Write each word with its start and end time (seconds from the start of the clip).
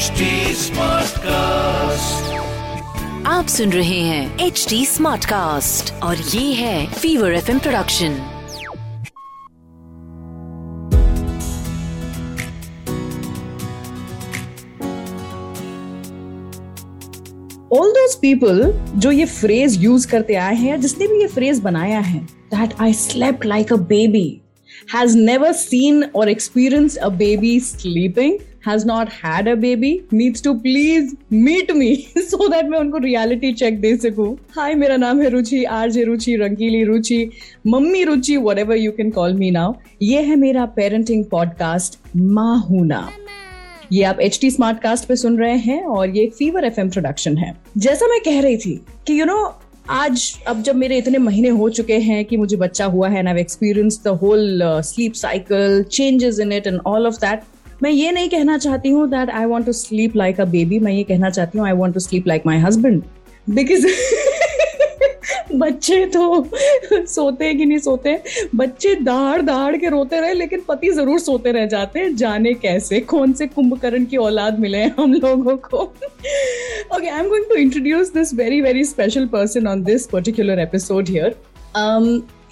HD 0.00 0.26
Smartcast. 0.56 2.28
आप 3.26 3.46
सुन 3.46 3.72
रहे 3.72 3.98
हैं 4.00 4.46
एच 4.46 4.64
डी 4.68 4.84
स्मार्ट 4.86 5.24
कास्ट 5.24 5.92
और 6.02 6.16
ये 6.16 6.52
है 6.54 6.86
fever 6.92 7.32
F 7.32 7.50
production 7.58 8.14
all 17.72 17.90
those 17.90 18.14
people 18.16 18.72
जो 18.96 19.10
ये 19.10 19.24
फ्रेज 19.26 19.82
यूज़ 19.84 20.08
करते 20.08 20.34
आए 20.38 20.54
हैं 20.54 20.68
या 20.68 20.76
जिसने 20.78 21.06
भी 21.06 21.20
ये 21.20 21.26
फ्रेज 21.28 21.60
बनाया 21.60 22.00
है 22.02 22.20
that 22.54 22.80
I 22.80 22.92
slept 22.98 23.44
like 23.46 23.72
a 23.72 23.76
baby 23.88 24.28
has 24.94 25.18
never 25.18 25.52
seen 25.54 26.02
और 26.06 26.28
experience 26.28 26.96
a 26.96 27.08
baby 27.18 27.58
sleeping 27.60 28.38
has 28.66 28.84
not 28.84 29.08
had 29.08 29.46
a 29.46 29.56
baby 29.56 30.04
needs 30.12 30.40
to 30.40 30.54
please 30.60 31.14
meet 31.30 31.74
me 31.76 32.08
so 32.28 32.48
that 32.48 32.64
मैं 32.64 32.78
उनको 32.78 32.98
रियलिटी 32.98 33.52
चेक 33.52 33.80
दे 33.80 33.96
सकूँ। 33.96 34.38
हाय 34.56 34.74
मेरा 34.74 34.96
नाम 34.96 35.20
है 35.22 35.28
Ruchi 35.28 35.64
RJ 35.64 36.04
Ruchi 36.04 36.36
Rangili 36.36 36.84
Ruchi 36.84 37.30
mummy 37.66 38.04
Ruchi 38.04 38.36
whatever 38.58 38.76
you 38.76 38.92
can 38.92 39.10
call 39.10 39.34
me 39.34 39.50
now 39.50 39.74
ये 40.02 40.22
है 40.22 40.36
मेरा 40.36 40.66
parenting 40.66 41.24
podcast 41.24 41.98
माँ 42.16 42.66
हूना 42.70 43.08
ये 43.92 44.04
आप 44.04 44.20
एच 44.20 44.38
टी 44.40 44.50
स्मार्ट 44.50 44.80
कास्ट 44.80 45.08
पे 45.08 45.16
सुन 45.16 45.38
रहे 45.38 45.56
हैं 45.56 45.84
और 45.84 46.16
ये 46.16 46.26
फीवर 46.38 46.64
एफ़ 46.64 46.80
प्रोडक्शन 46.80 47.36
है। 47.36 47.56
जैसा 47.78 48.06
मैं 48.06 48.20
कह 48.20 48.40
रही 48.40 48.56
थी 48.56 48.84
कि 49.06 49.12
यू 49.12 49.18
you 49.18 49.26
नो 49.26 49.42
know, 49.42 49.52
आज 49.90 50.38
अब 50.46 50.62
जब 50.62 50.76
मेरे 50.76 50.98
इतने 50.98 51.18
महीने 51.18 51.48
हो 51.48 51.68
चुके 51.68 51.96
हैं 51.98 52.24
कि 52.24 52.36
मुझे 52.36 52.56
बच्चा 52.56 52.84
हुआ 52.84 53.08
है 53.08 53.22
ना 53.22 53.30
experience 53.30 54.00
the 54.04 54.08
whole 54.08 54.60
sleep 54.64 55.12
cycle 55.12 55.82
changes 55.82 56.40
in 56.40 56.52
it 56.52 56.66
and 56.66 56.80
all 56.86 57.06
of 57.06 57.14
that 57.14 57.40
मैं 57.82 57.90
ये 57.90 58.12
नहीं 58.12 58.28
कहना 58.28 58.58
चाहती 58.58 58.88
हूँ 58.88 59.08
that 59.10 59.30
I 59.30 59.44
want 59.44 59.66
to 59.66 59.72
sleep 59.72 60.16
like 60.16 60.40
a 60.40 60.44
baby 60.46 60.78
मैं 60.78 60.92
ये 60.92 61.02
कहना 61.04 61.30
चाहती 61.30 61.58
हूँ 61.58 61.66
I 61.66 61.72
want 61.72 61.94
to 61.94 62.00
sleep 62.00 62.26
like 62.26 62.46
my 62.46 62.58
husband 62.58 63.02
because 63.50 63.86
बच्चे 65.52 66.04
तो 66.06 66.48
सोते 67.06 67.44
हैं 67.44 67.56
कि 67.58 67.64
नहीं 67.64 67.78
सोते? 67.78 68.16
बच्चे 68.56 68.94
दाड़ 68.94 69.40
दाड़ 69.42 69.76
के 69.76 69.88
रोते 69.88 70.20
रहे, 70.20 70.34
लेकिन 70.34 70.60
पति 70.68 70.90
ज़रूर 70.90 71.18
सोते 71.18 71.52
रह 71.52 71.66
जाते 71.66 72.00
हैं। 72.00 72.14
जाने 72.16 72.52
कैसे, 72.54 73.00
कौन 73.00 73.32
से 73.32 73.46
कुंभकर्ण 73.46 74.04
की 74.04 74.16
औलाद 74.16 74.58
मिले 74.58 74.84
हम 74.98 75.12
लोगों 75.14 75.56
को? 75.56 75.78
Okay 75.78 77.08
I 77.08 77.20
am 77.20 77.28
going 77.28 77.44
to 77.44 77.54
introduce 77.54 78.12
this 78.14 78.34
very 78.34 78.60
very 78.60 78.84
special 78.84 79.26
person 79.26 79.66
on 79.66 79.82
this 79.84 80.06
particular 80.06 80.60
episode 80.60 81.08
here 81.08 81.34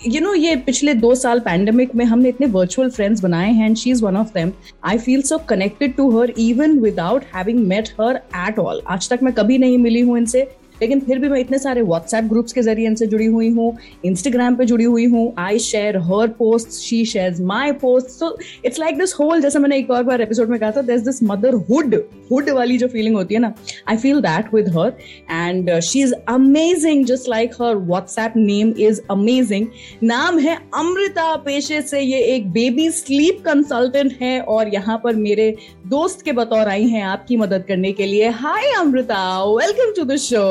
you 0.07 0.21
know 0.21 0.33
ये 0.35 0.55
पिछले 0.57 0.93
दो 0.95 1.15
साल 1.15 1.41
पैंडमिक 1.41 1.95
में 1.95 2.05
हमने 2.05 2.29
इतने 2.29 2.47
वर्चुअल 2.47 2.91
फ्रेंड्स 2.91 3.21
बनाए 3.21 3.51
हैं 3.53 3.67
and 3.67 3.77
she 3.77 3.91
is 3.91 4.05
one 4.05 4.17
of 4.17 4.29
them 4.35 4.53
I 4.85 4.99
feel 4.99 5.23
so 5.23 5.39
connected 5.49 5.95
to 5.97 6.09
her 6.19 6.33
even 6.39 6.79
without 6.81 7.25
having 7.35 7.59
met 7.69 7.89
her 8.01 8.17
at 8.49 8.59
all 8.59 8.83
आज 8.89 9.09
तक 9.11 9.23
मैं 9.23 9.33
कभी 9.35 9.59
नहीं 9.59 9.79
मिली 9.79 10.01
हूँ 10.01 10.19
इनसे। 10.19 10.47
लेकिन 10.83 11.01
फिर 11.01 11.19
भी 11.19 11.29
मैं 11.29 11.41
इतने 11.41 11.59
सारे 11.59 11.83
व्हाट्सएप 11.83 12.25
ग्रुप्स 12.25 12.53
के 12.53 12.63
ज़रिए 12.63 12.87
इनसे 12.87 13.07
जुड़ी 13.07 13.27
हुई 13.27 13.49
हूँ 13.49 13.77
इंस्टाग्राम 14.05 14.57
पे 14.57 14.65
जुड़ी 14.65 14.85
हुई 14.85 15.05
हूँ 15.07 15.33
I 15.39 15.59
share 15.59 15.99
her 15.99 16.29
post 16.29 16.69
she 16.71 17.05
share 17.05 17.37
my 17.43 17.73
post 17.73 18.09
so 18.09 18.37
it's 18.65 18.79
like 18.79 18.99
this 18.99 19.15
whole 19.15 19.41
जैसे 19.41 19.59
मैंने 19.59 19.79
एक 19.79 19.91
और 19.91 20.03
बार 20.03 20.21
एपिसोड 20.21 20.49
में 20.49 20.59
कहा 20.61 20.71
था 20.71 20.83
this 20.83 21.01
this 21.01 21.23
mother 21.23 21.55
hood 21.71 21.95
hood 22.33 22.51
वाली 22.51 22.79
जो 22.79 22.89
फीलिंग 22.89 23.17
होती 23.17 23.35
है 23.35 23.41
ना 23.41 23.53
I 23.89 23.97
feel 23.97 24.21
that 24.21 24.55
with 24.55 24.69
her 24.69 24.93
and 25.31 25.81
she 25.81 26.03
is 26.03 26.15
amazing 26.29 27.05
just 27.07 27.29
like 27.29 27.55
her 27.63 27.77
WhatsApp 27.77 28.33
name 28.37 28.75
is 28.79 29.01
amazing 29.11 29.67
नाम 30.03 30.39
है 30.39 30.57
अमृता 30.75 31.35
पेशे 31.37 31.83
से 31.83 32.01
ये 32.01 32.19
एक 32.35 32.51
बेबी 32.51 32.91
स्लीप 32.91 33.43
कंसल्टेंट 33.45 34.19
है 34.23 34.41
और 34.41 34.75
यहाँ 34.75 35.01
पर 35.05 35.17
मेरे 35.17 35.55
दोस्त 35.87 36.23
के 36.23 36.33
बतौर 36.33 36.69
आई 36.69 36.87
हैं 36.89 37.03
आपकी 37.03 37.37
मदद 37.37 37.65
करने 37.69 37.93
के 37.93 38.07
लिए। 38.07 38.29
Hi 38.29 38.73
Amrita 38.79 39.45
welcome 39.45 39.93
to 39.97 40.05
the 40.05 40.17
show 40.17 40.47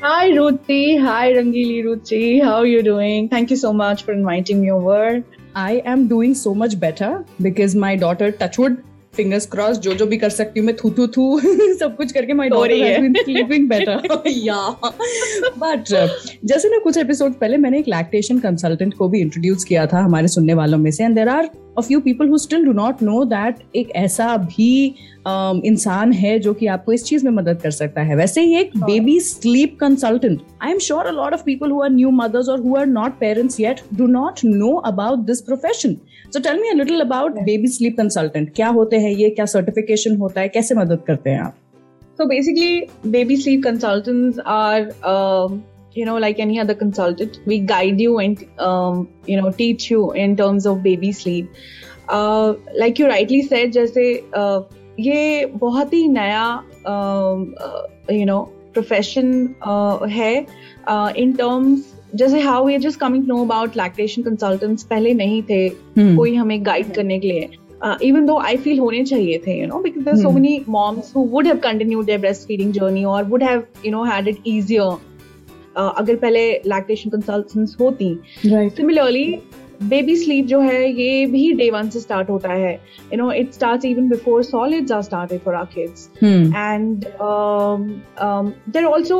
Hi 0.00 0.30
Ruti, 0.30 1.00
hi 1.00 1.32
Rangili 1.32 1.82
Ruchi, 1.84 2.42
how 2.42 2.56
are 2.56 2.66
you 2.66 2.82
doing? 2.82 3.28
Thank 3.28 3.50
you 3.50 3.56
so 3.56 3.72
much 3.72 4.04
for 4.04 4.12
inviting 4.12 4.60
me 4.60 4.70
over. 4.70 5.24
I 5.54 5.82
am 5.94 6.06
doing 6.06 6.34
so 6.34 6.54
much 6.54 6.78
better 6.78 7.24
because 7.40 7.74
my 7.74 7.96
daughter 7.96 8.30
Touchwood 8.30 8.84
fingers 9.16 9.46
cross 9.46 9.78
जो 9.78 9.94
जो 9.94 10.06
भी 10.06 10.16
कर 10.16 10.30
सकती 10.30 10.60
हूँ 10.60 10.66
मैं 10.66 10.76
थू 10.76 10.90
थू 10.90 11.06
थू 11.06 11.40
सब 11.80 11.96
कुछ 11.96 12.12
करके 12.12 12.32
my 12.32 12.48
daughter 12.48 12.72
has 12.72 13.00
been 13.00 13.14
sleeping 13.20 13.68
better 13.68 14.22
या 14.28 14.68
बट 15.58 15.84
जैसे 16.44 16.68
ना 16.68 16.78
कुछ 16.78 16.96
एपिसोड 16.96 17.34
पहले 17.34 17.56
मैंने 17.56 17.78
एक 17.78 17.88
लैक्टेशन 17.88 18.38
कंसल्टेंट 18.38 18.94
को 18.94 19.08
भी 19.08 19.20
इंट्रोड्यूस 19.20 19.64
किया 19.64 19.86
था 19.86 20.00
हमारे 20.00 20.28
सुनने 20.28 20.54
वालों 20.54 20.78
में 20.78 20.90
से 20.90 21.04
and 21.04 21.14
there 21.14 21.28
are 21.28 21.50
a 21.78 21.80
few 21.80 22.00
people 22.00 22.28
who 22.28 22.38
still 22.38 22.64
do 22.64 22.72
not 22.72 23.02
know 23.02 23.24
that 23.24 23.56
एक 23.76 23.90
ऐसा 23.96 24.36
भी 24.36 24.94
um, 25.28 25.60
इंसान 25.64 26.12
है 26.12 26.38
जो 26.38 26.52
कि 26.54 26.66
आपको 26.66 26.92
इस 26.92 27.04
चीज़ 27.04 27.24
में 27.24 27.30
मदद 27.32 27.60
कर 27.62 27.70
सकता 27.70 28.02
है। 28.02 28.16
वैसे 28.16 28.40
ही 28.40 28.56
एक 28.56 28.76
baby 28.76 29.18
sleep 29.20 29.76
consultant 29.80 30.40
I 30.62 30.72
am 30.72 30.78
sure 30.78 31.06
a 31.06 31.10
lot 31.10 31.34
of 31.34 31.42
people 31.44 31.70
who 31.70 31.82
are 31.82 31.90
new 31.90 32.10
mothers 32.10 32.48
और 32.48 32.60
who 32.60 32.76
are 32.76 32.86
not 32.86 33.18
parents 33.20 33.60
yet 33.60 33.80
do 33.94 34.06
not 34.06 34.40
know 34.44 34.74
about 34.86 35.26
this 35.26 35.40
profession 35.40 35.96
so 36.32 36.40
tell 36.40 36.60
me 36.60 36.68
a 36.68 36.74
little 36.74 37.00
about 37.00 37.40
baby 37.42 37.68
sleep 37.68 37.96
consultant 37.96 38.52
क्या 38.56 38.68
होते 38.68 38.96
हैं? 38.96 39.05
है 39.06 39.14
ये 39.14 39.30
क्या 39.30 39.46
certification 39.46 40.16
होता 40.16 40.40
है 40.40 40.48
कैसे 40.48 40.74
मदद 40.74 41.02
करते 41.06 41.30
हैं 41.30 41.40
आप? 41.40 41.54
So 42.18 42.26
basically 42.26 43.10
baby 43.10 43.36
sleep 43.36 43.62
consultants 43.64 44.38
are 44.46 44.90
you 45.98 46.04
know 46.06 46.18
like 46.18 46.40
any 46.40 46.58
other 46.58 46.74
consultant 46.74 47.36
we 47.48 47.58
guide 47.66 48.00
you 48.00 48.20
and 48.20 48.38
you 49.30 49.40
know 49.40 49.50
teach 49.58 49.90
you 49.92 50.12
in 50.16 50.34
terms 50.34 50.66
of 50.66 50.78
baby 50.78 51.12
sleep 51.12 51.52
like 52.76 53.00
you 53.00 53.06
rightly 53.06 53.42
said 53.42 53.72
जैसे 53.72 54.10
ये 55.00 55.44
बहुत 55.56 55.92
ही 55.94 56.06
नया 56.08 56.46
यू 58.12 58.24
नो 58.24 58.40
प्रोफेशन 58.72 59.28
है 60.10 60.34
in 61.22 61.32
terms 61.32 61.92
जैसे 62.14 62.40
how 62.40 62.66
we 62.66 62.78
just 62.78 63.00
coming 63.00 63.26
know 63.26 63.44
about 63.44 63.76
lactation 63.76 64.22
consultants 64.22 64.82
पहले 64.82 65.14
नहीं 65.14 65.42
थे 65.50 65.66
हम्म। 65.98 66.16
कोई 66.16 66.34
हमें 66.34 66.66
गाइड 66.66 66.94
करने 66.94 67.18
के 67.18 67.28
लिए। 67.28 67.48
इवन 67.84 68.26
दो 68.26 68.36
आई 68.38 68.56
फील 68.56 68.78
होने 68.78 69.04
चाहिए 69.04 69.38
थे 69.46 69.58
you 69.60 69.66
know 69.66 69.78
because 69.82 70.04
there 70.04 70.16
so 70.16 70.30
many 70.30 70.64
moms 70.68 71.12
who 71.16 71.24
would 71.32 71.46
have 71.46 71.56
continued 71.64 72.04
their 72.06 72.18
breast 72.20 72.46
feeding 72.48 72.72
journey 72.72 73.04
और 73.04 73.24
would 73.28 73.42
have 73.42 73.62
you 73.86 73.92
know 73.92 74.04
had 74.04 74.28
it 74.28 74.36
easier 74.46 74.96
अगर 75.78 76.16
पहले 76.16 76.50
लैक्टेशन 76.66 77.10
कंसल्टेंट्स 77.10 77.76
होती। 77.80 78.08
सिमिलरली 78.44 79.24
बेबी 79.82 80.16
स्लीप 80.16 80.46
जो 80.46 80.60
है 80.60 80.90
ये 81.00 81.26
भी 81.26 81.52
डे 81.52 81.70
वन 81.70 81.88
से 81.90 82.00
स्टार्ट 82.00 82.30
होता 82.30 82.52
है। 82.52 82.72
You 83.12 83.16
know 83.18 83.30
it 83.32 83.52
start 83.52 83.84
even 83.84 84.08
before 84.08 84.42
solids 84.42 84.92
are 84.92 85.02
started 85.02 85.40
for 85.40 85.54
our 85.54 85.68
kids 85.74 86.10
and 86.24 87.06
also 88.76 89.18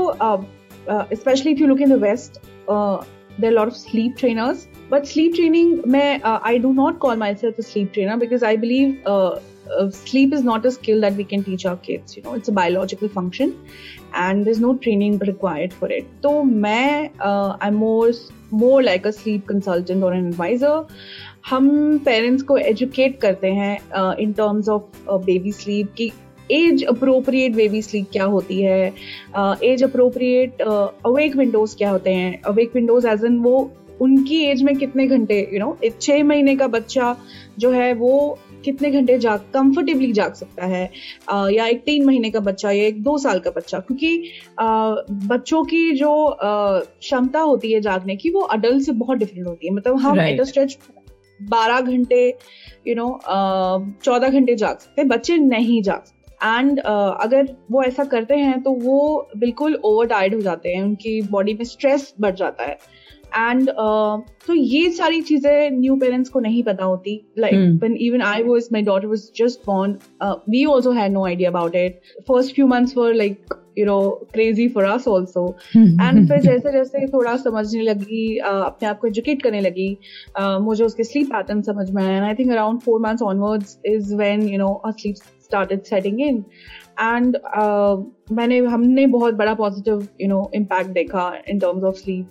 especially 1.13 1.53
if 1.53 1.61
you 1.61 1.67
look 1.69 1.81
in 1.85 1.93
the 1.93 1.97
west 2.01 2.37
uh, 2.73 2.99
there 3.39 3.51
are 3.51 3.55
a 3.55 3.57
lot 3.57 3.69
of 3.69 3.77
sleep 3.77 4.17
trainers 4.17 4.67
but 4.89 5.07
sleep 5.07 5.35
training 5.35 5.83
may, 5.85 6.21
uh, 6.23 6.39
i 6.43 6.59
do 6.59 6.73
not 6.73 6.99
call 7.01 7.17
myself 7.17 7.59
a 7.59 7.63
sleep 7.63 7.93
trainer 7.93 8.17
because 8.17 8.43
i 8.43 8.57
believe 8.57 9.07
uh, 9.07 9.39
uh, 9.79 9.91
sleep 9.91 10.33
is 10.33 10.43
not 10.45 10.65
a 10.65 10.71
skill 10.71 11.01
that 11.01 11.15
we 11.15 11.25
can 11.25 11.45
teach 11.45 11.67
our 11.67 11.77
kids 11.77 12.17
you 12.17 12.23
know 12.23 12.35
it's 12.35 12.49
a 12.49 12.53
biological 12.53 13.09
function 13.09 13.59
and 14.15 14.47
there's 14.47 14.61
no 14.61 14.77
training 14.77 15.19
required 15.19 15.73
for 15.73 15.91
it 15.91 16.07
so 16.23 16.41
uh, 17.21 17.57
i'm 17.61 17.75
more 17.75 18.13
more 18.51 18.83
like 18.83 19.05
a 19.07 19.13
sleep 19.13 19.47
consultant 19.47 20.03
or 20.03 20.13
an 20.13 20.33
advisor 20.33 20.85
हम 21.49 21.99
parents 22.05 22.43
को 22.43 22.57
educate 22.59 23.21
करते 23.21 23.53
हैं 23.55 24.15
in 24.21 24.33
terms 24.33 24.69
of 24.69 24.83
baby 25.25 25.53
sleep 25.53 25.93
की 25.97 26.13
age 26.51 26.85
appropriate 26.85 27.55
baby 27.55 27.83
sleep 27.83 28.07
क्या 28.13 28.25
होती 28.25 28.61
है? 28.63 28.87
Age 29.65 29.83
appropriate 29.85 30.63
awake 30.63 31.37
Windows 31.37 31.77
क्या 31.77 31.91
होते 31.91 32.11
हैं? 32.11 32.41
अवेक 32.43 32.75
विंडोज़ 32.75 33.07
एज 33.09 33.25
एन 33.25 33.39
वो 33.39 33.71
उनकी 34.01 34.43
एज 34.45 34.63
में 34.63 34.75
कितने 34.77 35.07
घंटे 35.07 35.39
यू 35.53 35.59
नो 35.59 35.77
एक 35.85 36.01
छः 36.01 36.23
महीने 36.25 36.57
का 36.57 36.67
बच्चा 36.69 37.17
जो 37.59 37.71
है 37.71 37.93
वो 37.95 38.39
कितने 38.65 38.91
घंटे 38.91 39.17
जाग 39.19 39.41
कंफर्टेबली 39.55 40.11
जाग 40.13 40.33
सकता 40.35 40.67
है? 40.67 40.91
uh, 41.33 41.51
या 41.53 41.67
एक 41.67 41.83
तीन 41.85 42.05
महीने 42.07 42.31
का 42.31 42.41
बच्चा 42.41 42.71
या 42.71 42.85
एक 42.85 43.03
दो 43.03 43.17
साल 43.19 43.39
का 43.39 43.51
बच्चा 43.51 43.79
क्योंकि 43.81 44.17
uh, 44.63 44.97
बच्चों 45.29 45.63
की 45.65 45.91
जो 45.93 46.37
क्षमता 46.41 47.41
होती 47.41 47.73
है 47.73 47.81
जागने 47.81 48.17
की 48.17 48.31
वो 48.31 48.41
अडल्ट 48.41 48.83
से 48.83 48.93
बहुत 48.95 49.19
डिफरेंट 49.19 49.47
होती 49.47 49.67
है। 49.67 49.73
मतलब 49.75 49.99
हम 49.99 50.21
एट 50.21 50.43
स्ट्रेच 50.43 50.79
बारह 51.41 51.81
घंटे 51.81 52.27
यू 52.89 52.95
नो 52.95 53.09
चौदह 54.05 54.29
घंटे 54.29 54.55
जाग 54.57 54.79
सकते 54.79 55.01
हैं 55.01 55.09
बच्चे 55.09 55.37
नहीं 55.39 55.81
जाग 55.83 55.97
सकते। 55.97 56.16
एंड 56.47 56.81
uh, 56.81 57.13
अगर 57.21 57.55
वो 57.71 57.83
ऐसा 57.83 58.05
करते 58.05 58.37
हैं 58.37 58.61
तो 58.63 58.71
वो 58.83 59.29
बिल्कुल 59.37 59.81
ओवर 59.85 60.07
टायर्ड 60.07 60.35
हो 60.35 60.41
जाते 60.41 60.75
हैं 60.75 60.83
उनकी 60.83 61.21
बॉडी 61.31 61.55
में 61.55 61.65
स्ट्रेस 61.65 62.13
बढ़ 62.21 62.35
जाता 62.35 62.65
है। 62.65 62.79
एंड 63.29 63.69
तो 64.47 64.55
ये 64.55 64.91
सारी 64.93 65.21
चीज़ें 65.23 65.71
न्यू 65.71 65.97
पेरेंट्स 65.97 66.31
को 66.31 66.41
नहीं 66.41 66.63
पता 66.63 66.85
होती। 66.85 67.15
Like 67.39 67.55
when 67.81 67.97
even 68.01 68.23
I 68.23 68.43
was 68.43 68.69
my 68.73 68.83
daughter 68.83 69.07
was 69.07 69.25
just 69.37 69.67
born 69.67 69.97
we 70.51 70.65
also 70.65 70.93
had 70.93 71.13
no 71.13 71.25
idea 71.27 71.51
about 71.51 71.77
it 71.77 72.01
first 72.29 72.55
few 72.55 72.67
months 72.67 72.97
were 72.97 73.15
like 73.15 73.55
you 73.79 73.87
know 73.87 73.99
crazy 74.33 74.69
for 74.69 74.85
us 74.85 75.09
also 75.09 75.47
and 75.77 76.29
फिर 76.29 76.41
जैसे 76.43 76.73
जैसे 76.73 77.07
थोड़ा 77.07 77.37
समझने 77.37 77.83
लगी 77.83 78.39
uh, 78.41 78.65
अपने 78.65 78.89
आप 78.89 78.99
को 79.01 79.07
एजुकेट 79.07 79.43
करने 79.43 79.61
लगी 79.61 79.89
uh, 80.41 80.61
मुझे 80.61 80.85
उसके 80.85 81.05
स्लीप 81.05 81.27
पैटर्न 81.33 81.63
समझ 81.63 81.91
में 81.91 82.03
आया। 82.05 82.17
And 82.17 82.25
I 82.25 82.35
think 82.35 82.53
around 82.53 82.81
four 82.81 83.01
months 83.01 83.23
onwards 83.23 83.79
is 83.87 84.15
when 84.17 84.49
you 84.49 84.59
know 84.59 84.73
a 84.87 84.91
sleep 85.47 85.65
started 85.67 85.83
setting 85.83 86.21
in 86.21 86.45
and 87.01 87.37
मैंने 88.33 88.59
हमने 88.59 89.07
बहुत 89.07 89.35
बड़ा 89.35 89.55
पॉजिटिव 89.55 90.07
यू 90.21 90.29
नो 90.29 90.51
इम्पैक्ट 90.55 90.91
देखा 90.91 91.33
इन 91.49 91.59
टर्म्स 91.59 91.85
ऑफ़ 91.85 91.97
स्लीप 91.97 92.27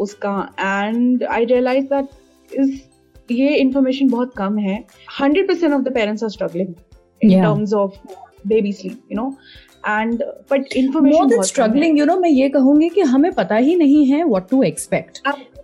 उसका। 0.00 0.36
And 0.60 1.24
I 1.24 1.44
realize 1.44 1.84
that 1.84 2.08
is 2.50 3.32
ये 3.32 3.54
इंफॉर्मेशन 3.56 4.08
बहुत 4.08 4.32
कम 4.36 4.58
है। 4.58 4.84
Hundred 5.20 5.48
percent 5.48 5.72
of 5.74 5.82
the 5.82 5.92
parents 5.94 6.24
are 6.24 6.30
struggling 6.30 6.74
in 7.22 7.42
terms 7.42 7.72
of 7.74 7.98
baby 8.48 8.72
sleep 8.72 9.12
you 9.12 9.16
know 9.16 9.32
and 9.88 10.22
but 10.50 10.72
information 10.76 11.42
struggling 11.42 11.98
you 11.98 12.04
know 12.04 12.16
मैं 12.20 12.30
ये 12.30 12.48
कहूँगी 12.48 12.88
कि 12.88 13.00
हमें 13.00 13.32
पता 13.32 13.56
ही 13.56 13.76
नहीं 13.76 14.06
है 14.06 14.24
what 14.24 14.48
to 14.50 14.62
expect 14.62 15.20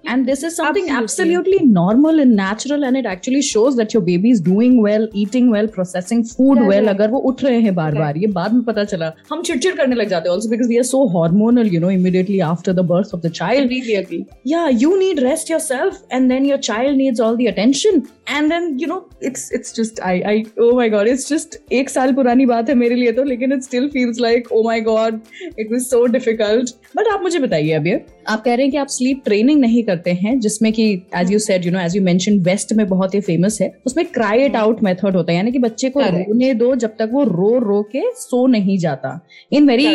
and 0.07 0.27
this 0.27 0.43
is 0.43 0.57
something 0.57 0.89
absolutely. 0.91 1.37
absolutely. 1.37 1.67
normal 1.67 2.21
and 2.21 2.35
natural 2.37 2.85
and 2.85 2.97
it 2.97 3.07
actually 3.07 3.43
shows 3.43 3.77
that 3.77 3.93
your 3.95 4.03
baby 4.03 4.31
is 4.31 4.41
doing 4.41 4.81
well 4.83 5.09
eating 5.13 5.51
well 5.51 5.69
processing 5.69 6.25
food 6.25 6.59
Correct. 6.59 6.69
well 6.73 6.89
अगर 6.89 7.11
वो 7.11 7.19
उठ 7.31 7.43
रहे 7.45 7.61
हैं 7.61 7.75
बार 7.75 7.95
बार 7.95 8.17
ये 8.19 8.27
बाद 8.39 8.55
में 8.55 8.63
पता 8.65 8.85
चला 8.85 9.13
हम 9.31 9.43
चिड़चिड़ 9.43 9.75
करने 9.77 9.97
लग 9.97 10.09
जाते 10.09 10.29
हैं 10.29 10.37
also 10.37 10.51
because 10.55 10.71
we 10.73 10.79
are 10.83 10.89
so 10.93 11.03
hormonal 11.17 11.73
you 11.75 11.81
know 11.85 11.93
immediately 11.97 12.41
after 12.51 12.77
the 12.81 12.87
birth 12.93 13.13
of 13.19 13.23
the 13.27 13.33
child 13.41 13.61
completely 13.61 13.97
agree 14.03 14.25
yeah 14.55 14.69
you 14.85 14.93
need 15.03 15.23
rest 15.29 15.53
yourself 15.55 16.01
and 16.11 16.31
then 16.31 16.49
your 16.53 16.59
child 16.71 16.97
needs 17.03 17.21
all 17.27 17.37
the 17.43 17.51
attention 17.55 18.03
and 18.39 18.51
then 18.51 18.79
you 18.79 18.87
know 18.87 19.01
it's 19.21 19.51
it's 19.59 19.73
just 19.81 20.01
I 20.11 20.15
I 20.33 20.37
oh 20.67 20.73
my 20.81 20.89
god 20.97 21.13
it's 21.15 21.29
just 21.29 21.59
एक 21.81 21.91
साल 21.91 22.13
पुरानी 22.15 22.47
बात 22.47 22.69
है 22.69 22.75
मेरे 22.75 22.95
लिए 22.95 23.13
तो 23.13 23.25
लेकिन 23.25 23.59
it 23.59 23.67
still 23.69 23.89
feels 23.97 24.21
like 24.27 24.51
oh 24.59 24.65
my 24.69 24.79
god 24.91 25.21
it 25.65 25.75
was 25.75 25.89
so 25.95 26.03
difficult 26.17 26.75
but 26.99 27.13
आप 27.13 27.23
मुझे 27.23 27.39
बताइए 27.39 27.73
अभी 27.73 27.95
आप 27.95 28.43
कह 28.45 28.55
रहे 28.55 28.63
हैं 28.63 28.71
कि 28.71 28.77
आप 28.79 28.89
स्लीप 28.99 29.23
ट्रेनिंग 29.25 29.61
नहीं 29.61 29.83
करते 29.91 30.13
हैं 30.15 30.39
जिसमें 30.41 30.73
कि 30.73 30.91
as 31.17 31.33
you 31.33 31.39
said 31.41 31.67
you 31.67 31.73
know 31.73 31.81
as 31.81 31.97
you 31.97 32.03
mention 32.03 32.39
west 32.43 32.73
में 32.73 32.87
बहुत 32.89 33.15
ही 33.15 33.21
फ़ेमस 33.23 33.61
है। 33.63 33.71
उसमें 33.87 34.05
क्राई 34.09 34.45
इट 34.45 34.57
आउट 34.57 34.83
मेथड 34.83 35.17
होता 35.17 35.33
है 35.33 35.37
यानी 35.37 35.53
कि 35.53 35.59
बच्चे 35.59 35.91
को 35.91 36.01
रोने 36.03 36.53
दो 36.55 36.75
जब 36.77 36.97
तक 36.99 37.11
वो 37.13 37.25
रो 37.25 37.59
रो 37.59 37.83
के 37.93 38.03
सो 38.17 38.47
नहीं 38.47 38.79
जाता। 38.79 39.19
In 39.53 39.69
very 39.69 39.87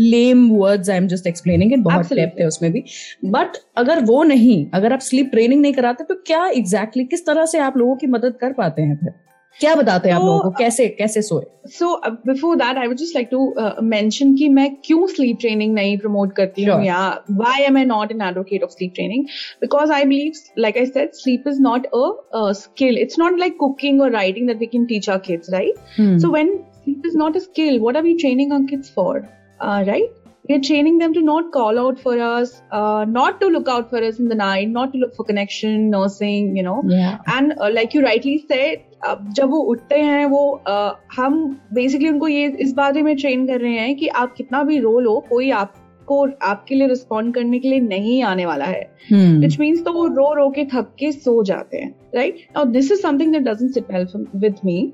lame 0.00 0.48
words 0.50 0.90
I 0.90 0.96
am 0.96 1.06
just 1.08 1.26
explaining 1.26 1.72
it 1.72 1.80
बहुत 1.80 2.12
डेप्थ 2.12 2.40
है 2.40 2.46
उसमें 2.46 2.70
भी। 2.72 2.84
बट 3.26 3.58
अगर 3.76 4.04
वो 4.04 4.22
नहीं 4.24 4.64
अगर 4.74 4.92
आप 4.92 5.00
स्लीप 5.00 5.30
ट्रेनिंग 5.30 5.60
नहीं 5.62 5.72
कराते 5.72 6.04
तो 6.04 6.14
क्या 6.16 6.46
एग्जैक्टली 6.46 7.02
exactly, 7.02 7.10
किस 7.10 7.26
तरह 7.26 7.46
से 7.46 7.58
आप 7.60 7.76
लोगों 7.76 7.96
की 7.96 8.06
मदद 8.08 8.34
कर 8.40 8.52
पाते 8.52 8.82
हैं 8.82 8.96
फिर? 8.96 9.12
क्या 9.59 9.73
बताते 9.75 10.09
हैं 10.09 10.15
आप 10.15 10.21
लोगों 10.21 10.39
को 10.39 10.49
कैसे 10.57 10.87
कैसे 10.97 11.21
सोए 11.21 11.69
so 11.69 11.95
before 12.25 12.55
that 12.57 12.77
I 12.77 12.87
would 12.87 12.97
just 12.97 13.15
like 13.15 13.27
to 13.31 13.81
mention 13.83 14.35
कि 14.35 14.47
मैं 14.49 14.69
क्यों 14.85 15.07
स्लीप 15.07 15.37
ट्रेनिंग 15.41 15.73
नहीं 15.75 15.97
प्रमोट 15.97 16.35
करती 16.35 16.63
हूँ 16.63 16.81
या 16.85 17.01
why 17.31 17.63
am 17.63 17.77
I 17.77 17.85
not 17.85 18.11
an 18.11 18.21
advocate 18.27 18.63
of 18.63 18.69
sleep 18.69 18.93
training 18.95 19.25
because 19.61 19.91
I 19.91 20.05
believe 20.13 20.61
like 20.61 20.77
I 20.77 20.85
said 20.85 21.11
sleep 21.21 21.47
is 21.47 21.61
not 21.61 21.85
a 21.85 22.51
skill 22.61 22.97
it's 22.99 23.19
not 23.19 23.39
like 23.39 23.57
cooking 23.59 24.01
और 24.01 24.11
writing 24.11 24.47
that 24.47 24.59
we 24.59 24.65
can 24.65 24.85
teach 24.85 25.09
our 25.09 25.19
kids 25.25 25.49
right 25.53 26.19
so 26.21 26.31
when 26.31 26.57
sleep 26.89 27.05
is 27.05 27.15
not 27.15 27.35
a 27.35 27.41
skill 27.41 27.79
what 27.79 27.95
are 27.95 28.03
we 28.03 28.17
training 28.17 28.51
our 28.51 28.63
kids 28.63 28.89
for 28.89 29.27
uh, 29.59 29.83
right 29.87 30.09
we're 30.49 30.61
training 30.61 30.97
them 30.97 31.13
to 31.13 31.21
not 31.21 31.51
call 31.51 31.79
out 31.79 31.99
for 31.99 32.19
us 32.19 32.61
uh, 32.71 33.05
not 33.07 33.39
to 33.41 33.47
look 33.47 33.67
out 33.67 33.89
for 33.89 34.03
us 34.03 34.19
in 34.19 34.27
the 34.27 34.35
night 34.35 34.69
not 34.69 34.91
to 34.93 34.99
look 34.99 35.15
for 35.15 35.25
connection 35.25 35.89
nursing 35.89 36.55
you 36.57 36.63
know 36.63 36.81
yeah. 36.87 37.17
and 37.27 37.53
uh, 37.59 37.69
like 37.71 37.93
you 37.93 38.03
rightly 38.03 38.43
said 38.47 38.83
जब 39.06 39.50
वो 39.50 39.58
उठते 39.72 40.00
हैं 40.00 40.24
वो 40.26 40.50
आ, 40.68 40.92
हम 41.16 41.60
basically 41.74 42.08
उनको 42.08 42.28
ये 42.28 42.46
इस 42.60 42.72
बारे 42.72 43.02
में 43.02 43.16
ट्रेन 43.16 43.46
कर 43.46 43.60
रहे 43.60 43.78
हैं 43.78 43.96
कि 43.96 44.08
आप 44.22 44.34
कितना 44.36 44.62
भी 44.64 44.78
रो 44.80 44.98
लो 45.00 45.18
कोई 45.28 45.50
आपको 45.50 46.26
आपके 46.42 46.74
लिए 46.74 46.88
रिस्पॉन्ड 46.88 47.34
करने 47.34 47.58
के 47.58 47.68
लिए 47.68 47.80
नहीं 47.80 48.22
आने 48.22 48.46
वाला 48.46 48.64
है 48.64 48.80
विच 49.12 49.50
hmm. 49.50 49.60
मीन्स 49.60 49.84
तो 49.84 49.92
वो 49.92 50.06
रो 50.06 50.32
रो 50.34 50.48
के 50.50 50.64
थक 50.64 50.94
के 50.98 51.12
सो 51.12 51.42
जाते 51.44 51.78
हैं 51.78 51.94
राइट 52.14 52.46
और 52.56 52.66
this 52.66 52.92
is 52.92 53.00
something 53.02 53.32
that 53.32 53.42
doesn't 53.42 53.70
sit 53.70 53.92
well 53.92 54.26
with 54.36 54.56
me 54.64 54.92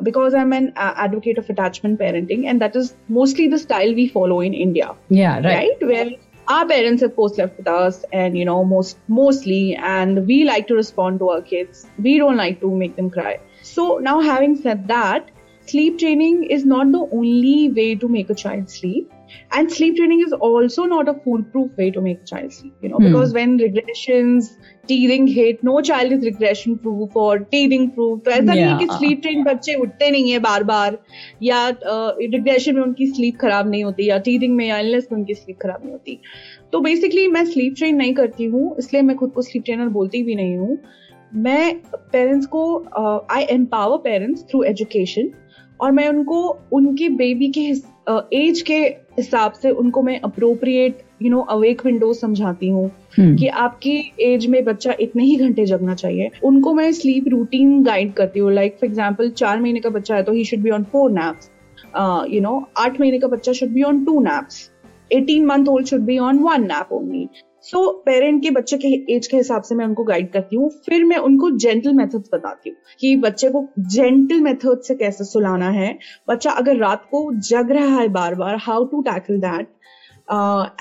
because 0.00 0.34
I'm 0.34 0.52
an 0.52 0.72
uh, 0.76 0.94
advocate 0.96 1.38
of 1.38 1.48
attachment 1.50 1.98
parenting, 2.00 2.46
and 2.46 2.60
that 2.60 2.76
is 2.76 2.94
mostly 3.08 3.48
the 3.48 3.58
style 3.58 3.94
we 3.94 4.08
follow 4.08 4.40
in 4.40 4.54
India. 4.54 4.94
Yeah, 5.10 5.36
right. 5.36 5.44
Right, 5.44 5.86
where 5.86 6.10
our 6.48 6.66
parents 6.66 7.02
have 7.02 7.14
post 7.14 7.38
left 7.38 7.56
with 7.58 7.68
us, 7.68 8.04
and 8.12 8.36
you 8.36 8.44
know, 8.44 8.64
most 8.64 8.98
mostly, 9.08 9.76
and 9.76 10.26
we 10.26 10.44
like 10.44 10.66
to 10.68 10.74
respond 10.74 11.18
to 11.20 11.28
our 11.30 11.42
kids. 11.42 11.86
We 11.98 12.18
don't 12.18 12.36
like 12.36 12.60
to 12.60 12.70
make 12.70 12.96
them 12.96 13.10
cry. 13.10 13.38
So, 13.71 13.97
now 13.97 14.19
having 14.19 14.55
said 14.55 14.87
that, 14.87 15.31
sleep 15.67 15.99
training 15.99 16.43
is 16.45 16.65
not 16.65 16.91
the 16.91 17.07
only 17.11 17.69
way 17.71 17.95
to 17.95 18.07
make 18.07 18.29
a 18.29 18.35
child 18.35 18.69
sleep. 18.69 19.13
And 19.51 19.71
sleep 19.71 19.97
training 19.97 20.21
is 20.25 20.31
also 20.31 20.83
not 20.85 21.09
a 21.09 21.13
foolproof 21.13 21.71
way 21.77 21.91
to 21.91 22.01
make 22.01 22.21
a 22.21 22.25
child 22.25 22.53
sleep, 22.53 22.73
you 22.81 22.89
know, 22.89 22.97
hmm. 22.97 23.07
because 23.07 23.33
when 23.33 23.57
regressions, 23.59 24.45
teething 24.87 25.27
hit, 25.27 25.63
no 25.63 25.81
child 25.81 26.13
is 26.13 26.23
regression 26.23 26.77
proof 26.77 27.15
or 27.15 27.39
teething 27.39 27.89
proof. 27.91 28.21
तो 28.25 28.31
ऐसा 28.31 28.53
नहीं 28.53 28.63
है 28.63 28.77
कि 28.77 28.85
sleep 28.91 29.21
train 29.21 29.43
बच्चे 29.43 29.73
उठते 29.85 30.11
नहीं 30.11 30.31
है 30.31 30.39
बार 30.39 30.63
बार 30.63 30.97
या 31.43 31.67
रिग्रेशन 31.85 32.75
में 32.75 32.81
उनकी 32.81 33.07
स्लीप 33.07 33.37
खराब 33.41 33.69
नहीं 33.69 33.83
होती 33.83 34.09
या 34.09 34.17
टीथिंग 34.27 34.55
में 34.55 34.65
या 34.67 34.77
इलनेस 34.79 35.07
में 35.11 35.17
उनकी 35.19 35.33
स्लीप 35.33 35.57
खराब 35.61 35.81
नहीं 35.83 35.91
होती 35.91 36.19
तो 36.71 36.79
बेसिकली 36.87 37.27
मैं 37.27 37.43
स्लीप 37.45 37.75
ट्रेन 37.77 37.95
नहीं 37.95 38.13
करती 38.13 38.45
हूँ 38.45 38.75
इसलिए 38.79 39.01
मैं 39.01 39.15
खुद 39.17 39.31
को 39.35 39.41
स्लीप 39.41 39.63
ट्रेनर 39.65 39.89
बोलती 39.99 40.23
भी 40.23 40.35
नहीं 40.35 40.57
हूँ 40.57 40.77
मैं 41.34 41.74
पेरेंट्स 41.94 42.46
को 42.46 42.62
I 43.30 43.42
empower 43.42 43.96
parents 43.96 44.42
through 44.42 44.62
education 44.62 45.30
और 45.80 45.92
मैं 45.92 46.08
उनको 46.08 46.58
उनके 46.72 47.08
बेबी 47.08 47.48
के 47.48 47.60
एज 47.60 48.58
uh, 48.60 48.66
के 48.66 48.78
हिसाब 49.18 49.52
से 49.52 49.70
उनको 49.70 50.02
मैं 50.02 50.20
appropriate 50.20 51.02
you 51.22 51.30
know 51.30 51.40
awake 51.40 51.84
window 51.86 52.12
समझाती 52.12 52.68
हूँ 52.68 52.90
hmm. 52.90 53.38
कि 53.38 53.46
आपकी 53.46 54.12
एज 54.20 54.46
में 54.46 54.64
बच्चा 54.64 54.94
इतने 55.00 55.24
ही 55.24 55.36
घंटे 55.36 55.66
जगना 55.66 55.94
चाहिए। 55.94 56.30
उनको 56.44 56.74
मैं 56.74 56.92
स्लीप 56.92 57.28
रूटीन 57.28 57.82
गाइड 57.82 58.12
करती 58.12 58.40
हूँ। 58.40 58.52
लाइक 58.52 58.76
फॉर 58.80 58.88
एग्ज़ाम्पल 58.88 59.30
चार 59.30 59.60
महीने 59.60 59.80
का 59.80 59.90
बच्चा 59.90 60.16
है 60.16 60.22
तो 60.22 60.32
ही 60.32 60.44
should 60.44 60.60
be 60.60 60.70
on 60.70 60.84
four 60.84 61.10
naps 61.10 61.50
you 62.34 62.40
know 62.40 62.66
आठ 62.78 63.00
महीने 63.00 63.18
का 63.18 63.28
बच्चा 63.28 63.52
should 63.52 63.68
be 63.68 63.82
on 63.82 64.04
two 64.04 64.20
naps 64.20 64.70
eighteen 65.12 65.46
month 65.46 65.66
old 65.66 65.86
should 65.86 66.00
be 66.00 66.18
on 66.18 66.38
one 66.38 66.62
nap 66.62 66.92
only 66.92 67.28
so 67.64 67.78
so, 67.78 67.92
parent 68.06 68.42
के 68.42 68.50
बच्चे 68.50 68.76
के 68.76 68.88
एज 69.14 69.26
के 69.26 69.36
हिसाब 69.36 69.62
से 69.62 69.74
मैं 69.74 69.84
उनको 69.84 70.04
गाइड 70.04 70.32
करती 70.32 70.56
हूँ। 70.56 70.70
फिर 70.86 71.04
मैं 71.04 71.16
उनको 71.16 71.50
जेंटल 71.56 71.92
मेथड्स 71.92 72.30
बताती 72.32 72.70
हूँ 72.70 72.76
कि 73.00 73.14
बच्चे 73.16 73.50
को 73.50 73.66
जेंटल 73.94 74.40
मेथड 74.40 74.80
से 74.80 74.94
कैसे 74.94 75.24
सुलाना 75.24 75.70
है। 75.70 75.98
बच्चा 76.28 76.50
अगर 76.50 76.76
रात 76.76 77.06
को 77.10 77.30
जग 77.50 77.70
रहा 77.70 78.00
है 78.00 78.08
बार 78.08 78.34
बार 78.34 78.56
how 78.60 78.84
to 78.84 79.02
tackle 79.02 79.38
that 79.40 79.68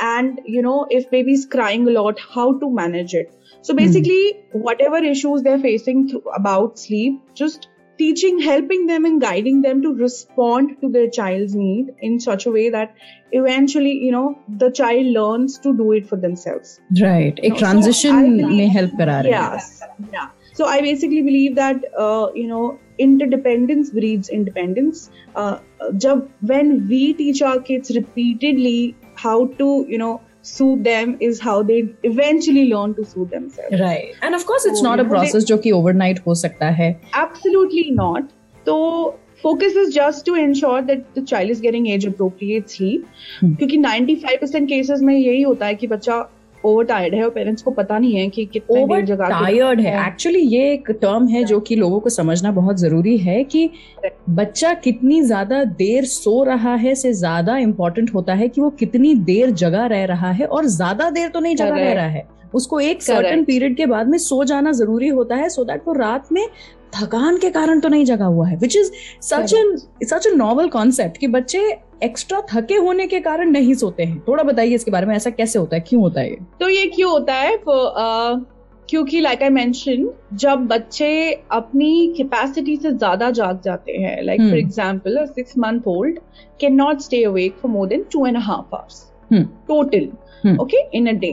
and 0.01 0.39
you 0.49 0.61
know 0.61 0.87
if 0.91 1.05
baby 1.11 1.33
is 1.33 1.47
crying 1.47 1.87
lot 1.87 2.19
how 2.29 2.51
to 2.53 2.69
manage 2.75 3.15
it 3.15 3.29
so 3.65 3.73
basically 3.73 4.33
hmm. 4.33 4.61
whatever 4.61 4.99
issues 5.05 5.43
they're 5.43 5.63
facing 5.63 6.05
about 6.35 6.77
sleep 6.77 7.19
just 7.41 7.67
teaching 8.01 8.39
helping 8.39 8.85
them 8.91 9.05
and 9.05 9.21
guiding 9.21 9.61
them 9.61 9.81
to 9.85 9.93
respond 10.03 10.75
to 10.81 10.91
their 10.97 11.09
child's 11.17 11.55
need 11.55 11.93
in 12.09 12.19
such 12.19 12.45
a 12.45 12.51
way 12.57 12.69
that 12.75 12.93
eventually 13.39 13.93
you 14.05 14.11
know 14.11 14.27
the 14.63 14.69
child 14.81 15.11
learns 15.17 15.57
to 15.65 15.73
do 15.81 15.91
it 15.97 16.07
for 16.11 16.21
themselves. 16.27 16.79
Right. 17.01 17.39
A 17.43 17.51
transition 17.63 18.39
so 18.39 18.47
may 18.47 18.67
help 18.67 18.91
yes 19.25 19.81
yeah. 20.13 20.29
So 20.53 20.65
i 20.67 20.79
basically 20.85 21.21
believe 21.25 21.53
that 21.55 21.83
uh, 22.05 22.31
you 22.35 22.47
know 22.47 22.79
interdependence 23.05 23.91
breeds 23.91 24.29
independence. 24.29 25.09
Uh, 25.35 25.59
jab, 25.97 26.29
when 26.41 26.87
we 26.87 27.13
teach 27.13 27.41
our 27.41 27.59
kids 27.69 27.95
repeatedly 27.95 28.95
how 29.15 29.37
to 29.61 29.69
you 29.87 29.97
know 29.97 30.21
soothe 30.41 30.83
them 30.83 31.17
is 31.21 31.39
how 31.39 31.61
they 31.63 31.87
eventually 32.03 32.65
learn 32.73 32.93
to 32.95 33.05
soothe 33.05 33.29
themselves. 33.29 33.79
Right. 33.79 34.13
And 34.21 34.35
of 34.35 34.45
course, 34.45 34.65
it's 34.65 34.79
so, 34.79 34.85
not 34.85 34.99
a 34.99 35.05
process 35.05 35.43
जो 35.43 35.57
कि 35.57 35.71
overnight 35.71 36.19
हो 36.27 36.35
सकता 36.35 36.69
है. 36.69 37.01
Absolutely 37.13 37.91
not. 37.91 38.21
तो 38.65 39.17
focus 39.45 39.75
is 39.75 39.93
just 39.95 40.25
to 40.25 40.35
ensure 40.35 40.81
that 40.81 40.99
the 41.15 41.21
child 41.21 41.49
is 41.49 41.61
getting 41.61 41.87
age 41.87 42.07
appropriate 42.07 42.69
sleep. 42.69 43.05
Hmm. 43.39 43.55
क्योंकि 43.55 43.77
95% 43.77 44.67
cases 44.71 45.01
में 45.01 45.17
यही 45.17 45.41
होता 45.41 45.65
है 45.65 45.75
कि 45.75 45.87
बच्चा 45.87 46.29
ओवर 46.65 46.85
टायर्ड 46.85 47.15
है 47.15 47.23
और 47.23 47.29
पेरेंट्स 47.29 47.63
को 47.63 47.71
पता 47.71 47.97
नहीं 47.99 48.15
है 48.15 48.27
कि 48.29 48.45
कितने 48.45 48.85
देर 48.87 49.15
टायर्ड 49.17 49.79
है। 49.79 49.95
एक्चुअली 50.07 50.39
ये 50.39 50.71
एक 50.73 50.91
टर्म 50.91 51.27
है 51.27 51.43
जो 51.43 51.59
कि 51.59 51.75
लोगों 51.75 51.99
को 51.99 52.09
समझना 52.11 52.51
बहुत 52.51 52.77
ज़रूरी 52.77 53.17
है 53.17 53.43
कि 53.45 53.69
बच्चा 54.31 54.73
कितनी 54.83 55.21
ज़्यादा 55.21 55.63
देर 55.63 56.05
सो 56.07 56.43
रहा 56.43 56.75
है 56.75 56.95
से 56.95 57.13
ज़्यादा 57.13 57.57
इम्पोर्टेंट 57.59 58.13
होता 58.13 58.33
है 58.33 58.47
कि 58.47 58.61
वो 58.61 58.69
कितनी 58.79 59.13
देर 59.23 59.51
जगा 59.53 59.85
रह 59.85 60.05
रहा 60.05 60.31
है 60.31 60.45
और 60.47 60.65
ज़्यादा 60.67 61.09
देर 61.09 61.29
तो 61.29 61.39
नहीं 61.39 61.55
जगा 61.55 61.75
रह 61.75 61.93
रहा 61.93 62.07
है। 62.07 62.27
उसको 62.53 62.79
एक 62.79 63.01
सर्टन 63.01 63.43
पीरियड 63.43 63.75
के 63.77 63.85
बाद 63.85 64.07
में 64.07 64.17
सो 64.17 64.43
जाना 64.43 64.71
ज़रूरी 64.73 65.07
होता 65.09 65.35
है 65.35 65.49
सो 65.49 65.63
दैट 65.63 65.81
वो 65.87 65.93
रात 65.93 66.31
में 66.31 66.45
थकान 66.95 67.37
के 67.37 67.49
कारण 67.51 67.79
तो 67.79 67.89
नहीं 67.89 68.05
जगा 68.05 68.25
हुआ 68.25 68.47
है 68.47 68.57
which 68.57 68.75
is 68.77 68.91
such 69.21 69.53
an 69.53 69.75
such 70.03 70.27
a 70.27 70.31
novel 70.35 70.67
concept 70.69 71.17
कि 71.17 71.27
बच्चे 71.27 71.59
एक्स्ट्रा 72.03 72.41
थके 72.51 72.75
होने 72.75 73.05
के 73.07 73.19
कारण 73.19 73.49
नहीं 73.51 73.73
सोते 73.73 74.03
हैं। 74.03 74.19
थोड़ा 74.27 74.43
बताइए 74.43 74.75
इसके 74.75 74.91
बारे 74.91 75.05
में 75.05 75.15
ऐसा 75.15 75.29
कैसे 75.29 75.59
होता 75.59 75.75
है? 75.75 75.81
क्यों 75.81 76.01
होता 76.01 76.21
है 76.21 76.35
तो 76.59 76.69
ये 76.69 76.85
क्यों 76.87 77.11
होता 77.11 77.33
है? 77.33 77.57
क्योंकि 78.89 79.19
लाइक 79.19 79.43
आई 79.43 79.49
मेंशन 79.49 80.09
जब 80.33 80.65
बच्चे 80.67 81.11
अपनी 81.51 82.13
कैपेसिटी 82.17 82.75
से 82.75 82.91
ज़्यादा 82.91 83.29
जाग 83.31 83.61
जाते 83.65 83.91
हैं 83.97 84.21
like 84.23 84.41
for 84.41 84.57
example 84.57 85.25
six 85.25 85.57
month 85.57 85.87
old 85.87 86.19
can 86.61 86.75
not 86.75 87.01
stay 87.01 87.23
awake 87.23 87.55
for 87.61 87.71
more 87.71 87.87
than 87.87 88.05
two 88.13 88.25
and 88.25 88.37
half 88.37 88.75
hours 88.75 89.05
total 89.67 90.55
okay 90.61 90.81
in 90.97 91.07
a 91.07 91.13
day 91.19 91.31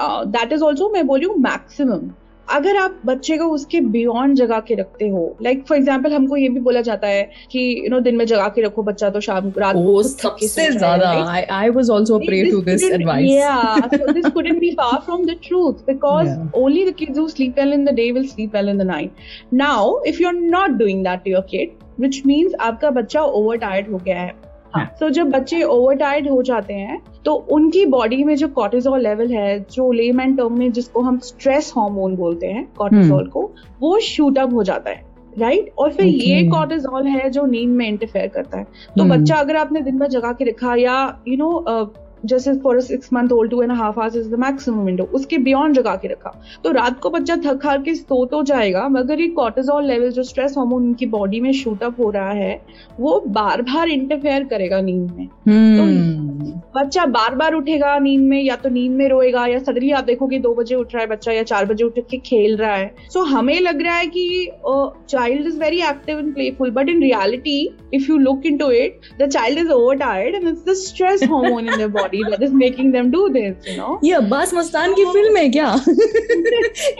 that 0.00 0.52
is 0.52 0.62
also 0.62 0.88
मैं 0.92 1.06
बोल 1.06 1.18
रही 1.18 1.28
हूँ 1.28 1.36
मैक्सिमम 1.40 2.08
अगर 2.48 2.76
आप 2.76 3.00
बच्चे 3.06 3.36
को 3.38 3.44
उसके 3.50 3.80
बियॉन्ड 3.92 4.36
जगा 4.36 4.58
के 4.60 4.74
रखते 4.74 5.08
हो 5.08 5.24
लाइक 5.42 5.64
फॉर 5.68 5.76
एग्ज़ाम्पल 5.76 6.12
हमको 6.12 6.36
ये 6.36 6.48
भी 6.48 6.60
बोला 6.60 6.80
जाता 6.80 7.08
है 7.08 7.22
कि 7.52 7.58
यू 7.58 7.82
you 7.82 7.90
नो 7.90 7.96
know, 7.96 8.04
दिन 8.04 8.16
में 8.16 8.24
जगा 8.26 8.48
के 8.48 8.62
रखो 8.62 8.82
बच्चा 8.82 9.10
तो 9.10 9.20
शाम 9.20 9.52
रात 9.58 9.74
को 9.76 10.02
सबसे 10.02 10.70
ज़्यादा 10.70 11.10
I 11.52 11.70
was 11.70 11.90
also 11.90 12.18
prey 12.18 12.44
to 12.50 12.60
this 12.62 12.84
advice 12.84 13.30
या 13.30 13.56
so 13.86 14.12
this 14.12 14.26
couldn't 14.28 14.60
be 14.60 14.70
far 14.72 15.00
from 15.00 15.24
the 15.26 15.36
truth 15.48 15.84
because 15.86 16.30
only 16.56 16.90
the 16.90 16.94
kids 16.94 17.18
who 17.18 17.28
sleep 17.28 17.58
well 17.58 17.72
in 17.72 17.84
the 17.84 17.94
day 17.94 18.10
will 18.12 18.26
sleep 18.28 18.54
well 18.56 18.68
in 18.68 18.78
the 18.78 18.86
night 18.86 19.54
now 19.56 20.00
if 20.06 20.22
you 20.22 20.28
are 20.28 20.34
not 20.34 20.78
doing 20.78 21.04
that 21.04 21.24
to 21.24 21.30
your 21.30 21.46
kid 21.50 21.78
which 22.00 22.22
means 22.26 22.54
आपका 22.60 22.90
बच्चा 22.92 23.22
over 23.22 23.56
tired 23.58 23.92
हो 23.92 23.98
गया 23.98 24.20
है 24.20 24.45
हाँ 24.76 24.86
तो 25.00 25.10
जब 25.10 25.30
बच्चे 25.30 25.62
over 25.62 25.94
tired 25.94 26.28
हो 26.30 26.42
जाते 26.42 26.74
हैं 26.74 27.00
तो 27.24 27.34
उनकी 27.52 27.84
बॉडी 27.86 28.22
में 28.24 28.34
जो 28.36 28.48
कॉर्टिजोल 28.48 29.02
लेवल 29.02 29.32
है 29.32 29.58
जो 29.72 29.90
लेमैन 29.92 30.36
टर्म 30.36 30.58
में 30.58 30.70
जिसको 30.72 31.00
हम 31.00 31.18
स्ट्रेस 31.24 31.72
हार्मोन 31.78 32.16
बोलते 32.16 32.46
हैं 32.46 32.66
कॉर्टिजोल 32.78 33.20
हम्म। 33.20 33.30
को 33.30 33.50
वो 33.80 33.98
शूट 34.00 34.38
अप 34.38 34.54
हो 34.54 34.62
जाता 34.62 34.90
है 34.90 35.04
राइट 35.38 35.60
right? 35.60 35.78
और 35.78 35.92
फिर 35.92 36.06
okay. 36.06 36.20
ये 36.20 36.48
कॉर्टिजोल 36.48 37.06
है 37.06 37.28
जो 37.30 37.44
नींद 37.46 37.70
में 37.70 37.86
इंटरफेयर 37.88 38.28
करता 38.28 38.58
है 38.58 38.64
तो 38.64 39.02
hmm. 39.02 39.12
बच्चा 39.12 39.36
अगर 39.36 39.56
आपने 39.56 39.80
दिन 39.80 39.98
भर 39.98 40.08
जगा 40.08 40.32
के 40.32 40.44
रखा 40.44 40.74
या 40.74 40.96
यू 41.28 41.34
you 41.34 41.38
नो 41.38 41.50
know, 41.50 42.05
जैसे 42.26 42.52
for 42.60 42.80
six 42.82 43.12
month 43.12 43.32
old 43.32 43.50
two 43.50 43.62
and 43.62 43.72
half 43.72 44.00
hours 44.00 44.16
is 44.16 44.30
the 44.30 44.38
maximum 44.40 44.84
window 44.86 45.04
उसके 45.14 45.38
बियॉन्ड 45.40 45.76
जगा 45.76 45.94
के 45.96 46.08
रखा। 46.08 46.32
तो 46.64 46.72
रात 46.72 47.00
को 47.00 47.10
बच्चा 47.10 47.36
थक 47.46 47.66
हार 47.66 47.82
के 47.82 47.94
सो 47.94 48.24
तो 48.26 48.42
जाएगा 48.42 48.88
मगर 48.88 49.20
ये 49.20 49.28
कॉर्टिजोल 49.36 49.86
लेवल 49.86 50.10
जो 50.10 50.22
स्ट्रेस 50.24 50.54
हार्मोन 50.58 50.82
उनकी 50.82 51.06
बॉडी 51.08 51.40
में 51.40 51.52
शूट 51.54 51.82
अप 51.82 52.00
हो 52.00 52.10
रहा 52.10 52.30
है 52.32 52.60
वो 53.00 53.18
बार 53.28 53.62
बार 53.62 53.88
इंटरफेयर 53.88 54.44
करेगा 54.44 54.80
नींद 54.80 55.10
में। 55.10 55.26
hmm. 55.26 55.76
तो 55.78 55.84
बच्चा 56.76 57.04
बार 57.06 57.34
बार 57.34 57.54
उठेगा 57.54 57.98
नींद 57.98 58.20
में 58.20 58.40
या 58.42 58.56
तो 58.56 58.68
नींद 58.68 58.92
में 58.92 59.08
रोएगा 59.08 59.46
या 59.46 59.58
सडनली 59.58 59.90
आप 59.90 60.04
देखोगे 60.04 60.38
दो 60.38 60.52
बजे 60.54 60.74
उठ 60.74 60.94
रहा 60.94 61.02
है 61.02 61.08
बच्चा 61.08 61.32
या 61.32 61.42
चार 61.42 61.64
बजे 61.64 61.84
उठ 61.84 61.98
के 62.10 62.16
खेल 62.18 62.56
रहा 62.56 62.74
है। 62.74 62.94
सो 63.08 63.20
so, 63.20 63.26
हमें 63.26 63.60
लग 63.60 63.82
रहा 63.82 63.96
है 63.96 64.06
कि 64.06 64.50
child 65.10 65.46
is 65.46 65.58
very 65.60 65.80
active 65.80 66.18
and 66.18 66.32
playful 66.34 66.70
but 66.70 66.88
in 66.88 67.02
reality 67.02 67.58
if 67.94 68.10
you 68.10 68.16
look 68.18 68.46
into 68.58 68.70
it 68.72 69.00
the 69.20 69.28
child 69.28 69.58
is 69.58 69.70
over 69.72 69.96
tired 69.96 70.34
and 70.34 70.48
it's 70.48 70.64
the 70.64 70.72
stress 70.76 71.22
hormone 71.22 71.68
in 71.68 71.76
the 71.78 71.90
body 71.90 72.15
that 72.24 72.42
is 72.42 72.52
making 72.52 72.92
them 72.92 73.10
do 73.10 73.22
this, 73.30 73.68
you 73.68 73.76
know. 73.78 73.98
ये 74.04 74.12
अब्बास 74.14 74.54
मस्तान 74.54 74.94
की 74.94 75.04
film 75.06 75.36
है 75.36 75.48
क्या 75.50 75.72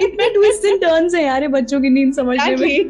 इतने 0.03 0.29
twist 0.35 0.65
and 0.67 0.81
turns 0.81 1.15
हैं 1.15 1.25
यार 1.25 1.49
बच्चों 1.49 1.81
की 1.81 1.91
नींद 1.91 2.13
समझने 2.15 2.57
में 2.57 2.89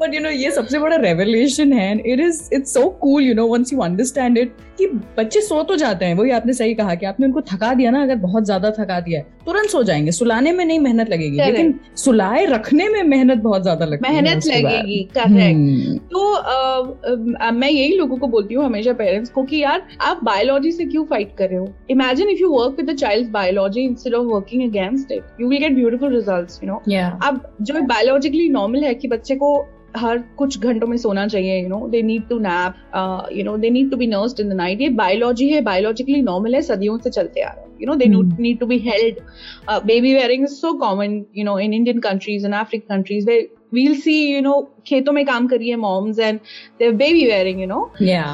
बट 0.00 0.14
यू 0.14 0.20
नो 0.20 0.30
ये 0.30 0.50
सबसे 0.50 0.78
बड़ा 0.78 0.96
रेवलेशन 0.98 1.72
है 1.72 1.92
it 1.96 2.20
is 2.20 2.42
it's 2.54 2.74
so 2.74 2.88
cool 3.00 3.22
you 3.22 3.34
know 3.34 3.46
once 3.46 3.72
you 3.72 3.80
understand 3.82 4.38
it 4.38 4.56
कि 4.78 4.86
बच्चे 5.18 5.40
सो 5.42 5.62
तो 5.62 5.76
जाते 5.76 6.04
हैं 6.04 6.14
वही 6.14 6.30
आपने 6.30 6.52
सही 6.54 6.74
कहा 6.74 6.94
कि 6.94 7.06
आपने 7.06 7.26
उनको 7.26 7.40
थका 7.52 7.72
दिया 7.74 7.90
ना 7.90 8.02
अगर 8.02 8.16
बहुत 8.20 8.44
ज़्यादा 8.44 8.70
थका 8.78 9.00
दिया 9.00 9.20
है 9.20 9.35
तुरंत 9.46 9.70
सो 9.70 9.82
जाएँगे। 9.82 10.12
सुलाने 10.12 10.52
में 10.52 10.64
नहीं 10.64 10.78
मेहनत 10.80 11.10
लगेगी 11.10 11.36
लेकिन 11.36 11.74
सुलाए 11.96 12.44
रखने 12.46 12.88
में 12.88 13.02
मेहनत 13.04 13.38
बहुत 13.40 13.62
ज़्यादा 13.62 13.84
लगती 13.84 14.08
मेहनत 14.08 14.46
लगेगी 14.46 15.02
करेक्ट 15.14 15.56
हम्म। 15.56 15.96
तो 16.12 16.32
आ, 16.32 17.50
मैं 17.52 17.70
यही 17.70 17.96
लोगों 17.96 18.16
को 18.16 18.26
बोलती 18.26 18.54
हूँ 18.54 18.64
हमेशा 18.64 18.92
पेरेंट्स 18.94 19.30
को 19.30 19.42
कि 19.44 19.62
यार 19.62 19.86
आप 20.02 20.24
बायोलॉजी 20.24 20.72
से 20.72 20.84
क्यों 20.86 21.04
फाइट 21.06 21.36
कर 21.38 21.48
रहे 21.48 21.58
हो? 21.58 21.68
Imagine 21.90 22.28
if 22.30 22.40
you 22.40 22.50
work 22.50 22.76
with 22.76 22.90
the 22.90 22.96
child 22.96 23.30
biology 23.32 23.82
instead 23.82 24.14
of 24.14 24.26
working 24.26 24.62
against 24.62 25.12
it 25.12 25.40
you 25.40 25.48
will 25.48 25.60
get 25.60 25.74
beautiful 25.74 26.14
results 26.14 26.60
you 26.64 26.70
know 26.70 26.82
अब 27.26 27.40
जो 27.62 27.80
बायोलॉजिकली 27.86 28.48
नॉर्मल 28.50 28.84
है 28.84 28.94
कि 28.94 29.08
बच्चे 29.08 29.34
को 29.36 29.54
हर 29.96 30.18
कुछ 30.38 30.58
घंटों 30.60 30.86
में 30.86 30.96
सोना 30.96 31.26
चाहिए 31.26 31.60
you 31.60 31.68
know 31.68 31.86
they 31.88 32.02
need 32.02 32.28
to 32.28 32.38
nap 32.40 33.28
you 33.32 33.44
know 33.44 33.56
they 33.56 33.70
need 33.70 33.90
to 33.90 33.96
be 33.96 34.06
nursed 34.06 34.40
in 34.40 34.48
the 34.48 34.52
night 34.54 34.80
ये 34.80 34.88
बायोलॉजी 34.98 35.48
है 35.50 35.60
बायोलॉजिकली 35.62 36.20
नॉर्मल 36.22 36.54
है 36.54 36.60
सदियों 36.62 36.98
से 36.98 37.10
चलते 37.10 37.40
आ 37.40 37.48
रहा 37.48 37.60
है। 37.60 37.65
You 37.78 37.86
know 37.86 37.96
they 37.96 38.08
mm. 38.08 38.38
need 38.38 38.60
to 38.60 38.66
be 38.66 38.78
held 38.78 39.20
uh, 39.68 39.80
baby 39.80 40.14
wearing 40.14 40.44
is 40.44 40.58
so 40.60 40.78
common 40.78 41.26
you 41.32 41.44
know 41.44 41.56
in 41.56 41.72
indian 41.72 42.00
countries 42.00 42.44
and 42.44 42.54
african 42.54 42.88
countries 42.88 43.26
where 43.26 43.42
we'll 43.72 44.00
see 44.00 44.18
you 44.32 44.42
know 44.42 44.56
खेतों 44.86 45.12
में 45.12 45.24
काम 45.26 45.46
करी 45.46 45.68
है 45.68 45.76
moms 45.76 46.18
and 46.18 46.38
baby 46.38 46.96
baby 46.96 47.24
wearing 47.26 47.60
you 47.60 47.66
know 47.66 47.80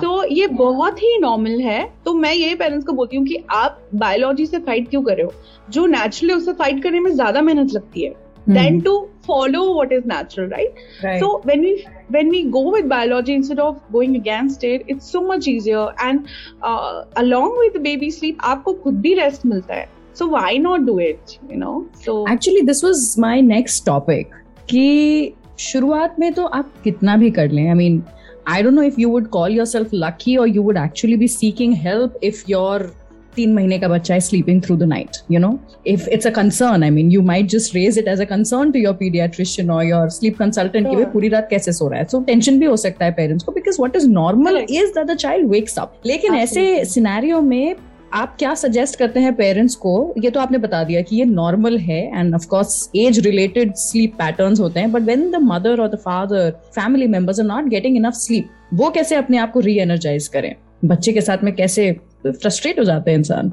so 0.03 0.25
ये 0.33 0.47
बहुत 0.47 1.03
ही 1.03 1.17
normal 1.19 1.61
है 1.61 1.83
तो 2.05 2.15
मैं 2.15 2.33
ये 2.35 2.55
पेरेंट्स 2.55 2.87
को 2.87 2.93
बोलती 2.93 3.17
हूँ 3.17 3.27
कि 3.27 3.39
आप 3.51 3.81
बायोलॉजी 3.95 4.47
से 4.47 4.59
फाइट 4.59 4.89
क्यों 4.91 5.03
कर 5.03 5.17
रहे 5.17 5.27
हो 5.27 5.33
जो 5.71 5.87
नेचुरली 5.87 6.35
उससे 6.35 6.53
फाइट 6.53 6.83
करने 6.83 7.01
में 7.01 7.11
ज़्यादा 7.11 7.43
मेहनत 7.43 7.73
लगती 7.75 8.05
है 8.05 8.15
mm. 8.48 8.54
than 8.54 8.82
to 8.82 8.96
follow 9.28 9.76
what 9.76 9.92
is 9.92 10.06
natural 10.06 10.50
right? 10.50 10.74
right 11.04 11.20
so 11.20 11.42
when 11.44 11.62
we 11.62 11.88
when 12.10 12.30
we 12.30 12.44
go 12.58 12.64
with 12.72 12.90
biology 12.90 13.34
instead 13.34 13.60
of 13.60 13.80
going 13.92 14.16
against 14.16 14.64
it 14.64 14.84
it's 14.88 15.12
so 15.12 15.22
much 15.22 15.48
easier 15.48 15.86
and 16.00 16.28
uh, 16.62 17.04
along 17.18 17.58
with 17.58 17.74
the 17.74 17.84
baby 17.90 18.12
sleep 18.20 18.44
aapko 18.52 18.76
khud 18.84 19.02
bhi 19.08 19.16
rest 19.22 19.48
milta 19.54 19.80
hai 19.80 19.88
so 20.14 20.28
why 20.36 20.52
not 20.68 20.86
do 20.92 21.00
it 21.08 21.40
you 21.50 21.58
know 21.64 21.76
so 22.06 22.20
actually 22.36 22.64
this 22.72 22.84
was 22.90 23.08
my 23.28 23.36
next 23.56 23.86
topic 23.92 24.38
कि 24.70 25.34
शुरुआत 25.60 26.16
में 26.20 26.32
तो 26.34 26.46
आप 26.46 26.74
कितना 26.84 27.16
भी 27.18 27.30
कर 27.32 27.52
लें 27.52 27.68
I 27.68 27.74
mean 27.74 28.02
I 28.48 28.64
don't 28.64 28.74
know 28.74 28.82
if 28.84 29.00
you 29.00 29.10
would 29.10 29.28
call 29.36 29.54
yourself 29.66 29.90
lucky 29.94 30.36
और 30.38 30.50
you 30.50 30.64
would 30.64 30.78
actually 30.78 31.16
be 31.18 31.28
seeking 31.28 31.74
help 31.86 32.20
if 32.24 32.44
your 32.50 32.92
तीन 33.37 33.55
महीने 33.55 33.79
का 33.79 33.89
बच्चा 33.89 34.15
है 34.15 34.21
sleeping 34.21 34.63
through 34.63 34.77
the 34.77 34.83
night 34.83 35.17
you 35.31 35.39
know 35.39 35.59
if 35.87 36.09
it's 36.09 36.27
a 36.27 36.31
concern 36.31 36.83
I 36.83 36.91
mean 36.91 37.11
you 37.13 37.23
might 37.23 37.47
just 37.47 37.75
raise 37.75 37.99
it 37.99 38.09
as 38.09 38.21
a 38.21 38.25
concern 38.25 38.71
to 38.71 38.79
your 38.79 38.95
paediatrician 38.95 39.71
और 39.71 39.85
your 39.85 40.09
sleep 40.09 40.39
consultant 40.39 40.87
की 40.89 41.05
पूरी 41.05 41.29
रात 41.29 41.49
कैसे 41.51 41.73
सो 41.73 41.89
रहा 41.89 41.99
है? 41.99 42.05
सो 42.05 42.21
टेंशन 42.21 42.59
भी 42.61 42.67
हो 42.67 42.77
सकता 42.77 43.05
है 43.05 43.13
पेरेंट्स 43.13 43.45
को 43.45 43.53
because 43.53 43.83
what 43.83 43.97
is 43.97 44.09
normal 44.09 44.67
is 44.71 44.91
that 44.91 45.07
the 45.07 45.15
child 45.15 45.49
wakes 45.49 45.79
up 45.79 46.01
लेकिन 46.07 46.35
ऐसे 46.35 46.85
सिनेरियो 46.85 47.41
में 47.41 47.75
आप 48.15 48.37
क्या 48.39 48.55
सजेस्ट 48.55 48.99
करते 48.99 49.21
हैं 49.21 49.35
पेरेंट्स 49.35 49.75
को? 49.75 50.15
ये 50.19 50.31
तो 50.31 50.41
आपने 50.41 50.59
बता 50.59 50.85
दिया 50.85 51.01
कि 51.01 51.17
ये 51.17 51.25
नॉर्मल 51.25 51.79
है 51.79 52.19
and 52.19 52.35
of 52.35 52.47
course 52.47 52.91
age 52.97 53.19
related 53.19 53.75
sleep 53.75 54.15
patterns 54.15 54.61
होते 54.61 54.81
हैं 54.81 54.93
बट 54.93 55.03
व्हेन 55.03 55.31
द 55.31 55.37
मदर 55.37 55.81
और 55.81 55.89
the 55.89 55.95
father 55.95 56.51
family 56.51 57.07
members 57.07 57.41
are 57.41 57.47
not 57.47 57.65
getting 57.65 57.97
enough 57.97 58.15
sleep 58.15 58.49
वो 58.75 58.91
कैसे 58.91 59.15
अपने 59.15 59.39
आप 59.39 59.53
को 59.53 59.61
री 59.61 59.79
एनर्जाइज 59.79 60.29
करें? 60.29 60.55
बच्चे 60.85 61.13
के 61.13 61.21
साथ 61.21 61.39
में 61.45 61.55
कैसे 61.55 61.97
फ्रस्ट्रेट 62.27 62.79
हो 62.79 62.85
जाते 62.85 63.11
हैं 63.11 63.19
इंसान 63.19 63.53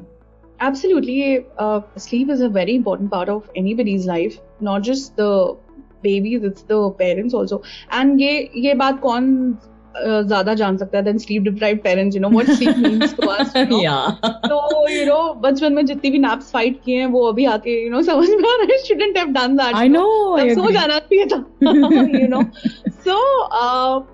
Absolutely, 0.60 1.46
uh, 1.58 1.80
sleep 1.96 2.30
is 2.30 2.42
a 2.42 2.48
very 2.50 2.72
important 2.74 3.10
part 3.10 3.30
of 3.30 3.46
anybody's 3.56 4.06
life, 4.06 4.34
not 4.60 4.82
just 4.82 5.16
the 5.16 5.56
babies, 6.02 6.42
it's 6.42 6.62
the 6.64 6.80
parents 6.98 7.32
also. 7.32 7.62
And 7.90 8.20
ये 8.20 8.34
ये 8.56 8.74
बात 8.74 9.00
कौन 9.00 9.30
ज़्यादा 9.96 10.54
जान 10.54 10.76
सकता 10.76 10.98
है 10.98 11.04
then 11.04 11.18
sleep 11.18 11.42
deprived 11.42 11.82
parents 11.82 12.16
you 12.16 12.22
know 12.22 12.28
what 12.28 12.50
sleep 12.50 12.76
means 12.78 13.14
to 13.16 13.28
us 13.28 13.52
तो 13.56 14.88
you 14.90 15.06
no 15.06 15.18
बचपन 15.40 15.72
में 15.72 15.84
जितनी 15.86 16.10
भी 16.10 16.18
नैप्स 16.18 16.50
फाइट 16.52 16.80
किए 16.84 16.98
हैं 16.98 17.06
वो 17.14 17.24
अभी 17.28 17.44
आके 17.54 17.82
यू 17.84 17.90
नो 17.90 18.02
समझ 18.02 18.28
में 18.28 18.48
आ 18.50 18.54
रहा 18.56 18.72
है 18.72 18.78
shouldn't 18.84 19.18
have 19.18 19.32
done 19.32 19.56
that 19.56 19.74
I 19.74 19.88
know 19.88 20.04
सो 20.54 20.70
जाना 20.70 20.98
चाहिए 20.98 21.26
था 21.26 21.44
you 22.20 22.28
know 22.28 22.42
so 23.00 23.18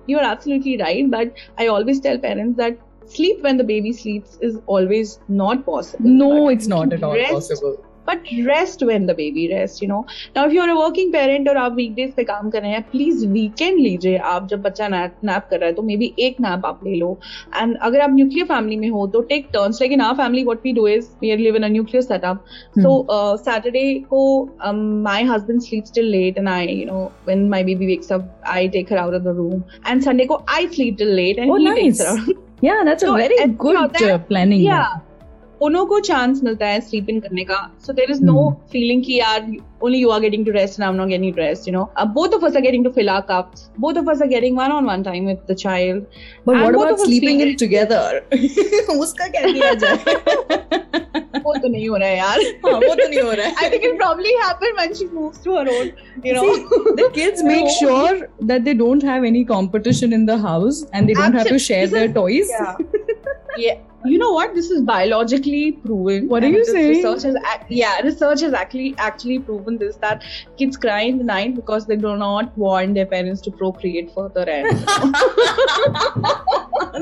you 0.09 0.17
are 0.17 0.31
absolutely 0.31 0.75
right 0.75 1.07
but 1.09 1.31
I 1.59 1.67
always 1.67 2.03
tell 2.03 2.17
parents 2.17 2.57
that 2.57 2.79
sleep 3.09 3.41
when 3.41 3.57
the 3.57 3.63
baby 3.63 3.93
sleeps 3.93 4.37
is 4.41 4.59
always 4.67 5.19
not 5.29 5.65
possible. 5.65 6.09
No, 6.09 6.49
it's 6.49 6.67
not 6.67 6.93
at 6.93 7.03
all 7.03 7.15
rest, 7.15 7.31
possible. 7.31 7.77
But 8.07 8.25
rest 8.45 8.83
when 8.83 9.05
the 9.05 9.13
baby 9.13 9.49
rests, 9.51 9.81
you 9.81 9.87
know. 9.89 10.05
Now, 10.33 10.45
if 10.47 10.53
you're 10.53 10.69
a 10.69 10.75
working 10.75 11.11
parent 11.11 11.47
और 11.49 11.57
आप 11.57 11.75
weekdays 11.75 12.13
पे 12.15 12.23
काम 12.23 12.49
कर 12.49 12.61
रहे 12.61 12.71
हैं 12.71 12.81
please 12.91 13.25
weekend 13.27 13.79
लीजिए 13.79 14.17
आप 14.33 14.47
जब 14.49 14.61
बच्चा 14.61 14.87
नैप 14.87 15.47
कर 15.49 15.59
रहा 15.59 15.67
है 15.67 15.73
तो 15.75 15.81
मे 15.89 15.97
बी 15.97 16.13
एक 16.27 16.39
नैप 16.41 16.65
आप 16.65 16.79
ले 16.85 16.95
लो 16.99 17.11
एंड 17.55 17.75
अगर 17.77 18.01
आप 18.01 18.13
न्यूक्लियर 18.13 18.47
फैमिली 18.47 18.77
में 18.77 18.89
हो 18.89 19.05
तो 19.15 19.21
take 19.33 19.49
turns 19.53 19.81
like 19.81 19.91
in 19.93 20.01
our 20.01 20.23
family 20.23 20.43
what 20.43 20.65
we 20.65 20.73
do 20.79 20.87
is 20.87 21.09
we 21.21 21.35
live 21.43 21.55
in 21.55 21.63
a 21.63 21.69
nuclear 21.75 22.03
setup 22.03 22.45
so 22.79 22.95
Saturday 23.43 23.93
को 24.13 24.23
my 25.03 25.23
husband 25.33 25.61
sleeps 25.61 25.93
till 25.95 26.09
late 26.11 26.37
and 26.37 26.49
I 26.49 26.67
you 26.67 26.85
know 26.85 27.03
when 27.27 27.47
my 27.49 27.63
baby 27.63 27.87
wakes 27.87 28.11
up 28.13 28.33
I 28.55 28.67
take 28.77 28.93
her 28.93 28.99
out 28.99 29.13
of 29.13 29.23
the 29.23 29.37
room 29.37 29.63
and 29.87 30.01
Sunday 30.01 30.25
को 30.25 30.43
I 30.57 30.67
sleep 30.67 30.97
till 30.97 31.15
late 31.15 31.39
and 31.39 31.57
he 31.57 31.75
takes 31.75 32.01
her 32.01 32.17
out 32.17 32.45
Yeah, 32.61 32.81
that's 32.83 33.03
so 33.03 33.13
a 33.13 33.17
very 33.17 33.47
good 33.53 33.67
you 33.67 33.73
know, 33.73 33.85
uh, 33.85 33.87
that, 33.87 34.27
planning. 34.27 34.61
Yeah. 34.61 34.99
उन्हों 35.61 35.85
को 35.85 35.99
chance 35.99 36.41
मिलता 36.43 36.67
है 36.67 36.79
sleep 36.81 37.09
in 37.09 37.19
करने 37.19 37.43
का। 37.43 37.59
So 37.85 37.93
there 37.93 38.11
is 38.11 38.23
no 38.23 38.49
feeling 38.71 39.03
की 39.03 39.17
यार 39.19 39.45
only 39.83 39.99
you 39.99 40.09
are 40.09 40.19
getting 40.19 40.45
to 40.45 40.51
rest 40.51 40.81
I 40.81 40.93
not 40.93 41.07
getting 41.07 41.33
rest 41.37 41.67
you 41.67 41.73
know 41.73 41.83
both 42.13 42.33
of 42.35 42.45
us 42.45 42.55
are 42.55 42.61
getting 42.61 42.83
to 42.85 42.91
fill 42.91 43.09
our 43.09 43.21
cups 43.29 43.69
both 43.79 43.97
of 43.97 44.09
us 44.11 44.21
are 44.21 44.27
getting 44.27 44.57
one 44.57 44.71
on 44.71 44.85
one 44.85 45.03
time 45.03 45.27
with 45.27 45.39
the 45.51 45.55
child 45.55 46.03
but 46.47 46.55
what 46.55 46.75
about 46.75 46.99
sleeping 46.99 47.41
in 47.41 47.55
together 47.55 48.21
उसका 48.99 49.27
क्या 49.27 49.41
किया 49.51 49.73
जाए? 49.73 50.15
वो 51.45 51.53
तो 51.53 51.67
नहीं 51.67 51.87
हो 51.89 51.97
रहा 51.97 52.09
है 52.09 52.17
यार। 52.17 52.39
हाँ 52.65 52.73
वो 52.73 52.93
तो 52.95 53.07
नहीं 53.07 53.21
हो 53.21 53.31
रहा 53.31 53.47
है। 53.47 53.53
I 53.63 53.69
think 53.69 53.83
it 53.85 53.97
probably 53.97 54.29
happen 54.35 54.73
when 54.77 54.93
she 54.93 55.05
moves 55.13 55.43
to 55.43 55.57
her 55.57 55.67
own 55.69 55.89
you 56.25 56.33
know 56.35 56.95
the 56.95 57.11
kids 57.15 57.43
make 57.43 57.67
sure 57.79 58.27
that 58.43 58.61
they 58.61 58.73
don't 58.81 59.03
have 59.05 59.25
any 59.25 59.43
competition 59.51 60.13
in 60.13 60.25
the 60.25 60.39
house 60.45 60.85
and 60.95 61.07
they 61.07 61.13
don't 61.13 61.35
have 61.35 61.49
to 61.49 61.57
share 61.67 61.89
their 61.89 62.11
toys 62.13 62.51
या 63.59 63.73
You 64.05 64.17
know 64.19 64.31
what? 64.31 64.53
This 64.53 64.69
is 64.69 64.81
biologically 64.81 65.71
proven. 65.71 66.27
What 66.29 66.43
are 66.43 66.49
you 66.49 66.63
saying? 66.65 67.03
Research 67.03 67.23
has, 67.23 67.35
yeah, 67.69 67.99
research 68.01 68.41
has 68.41 68.53
actually 68.53 68.93
actually 68.97 69.39
proven 69.39 69.77
this 69.77 69.95
that 69.97 70.23
kids 70.57 70.77
cry 70.77 71.01
in 71.01 71.17
the 71.17 71.23
night 71.23 71.55
because 71.55 71.87
they 71.87 71.95
do 71.95 72.15
not 72.15 72.55
want 72.57 72.93
their 72.93 73.07
parents 73.07 73.41
to 73.41 73.51
procreate 73.51 74.11
further. 74.13 74.45
And 74.47 74.77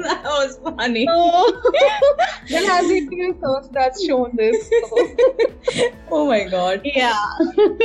that 0.04 0.24
was 0.24 0.58
funny. 0.64 1.06
there 2.50 2.66
has 2.66 2.88
been 2.88 3.08
research 3.08 3.66
that's 3.72 4.06
shown 4.06 4.32
this. 4.36 4.70
So, 4.70 5.08
Oh 6.12 6.28
my 6.28 6.46
god. 6.46 6.82
yeah. 6.84 7.20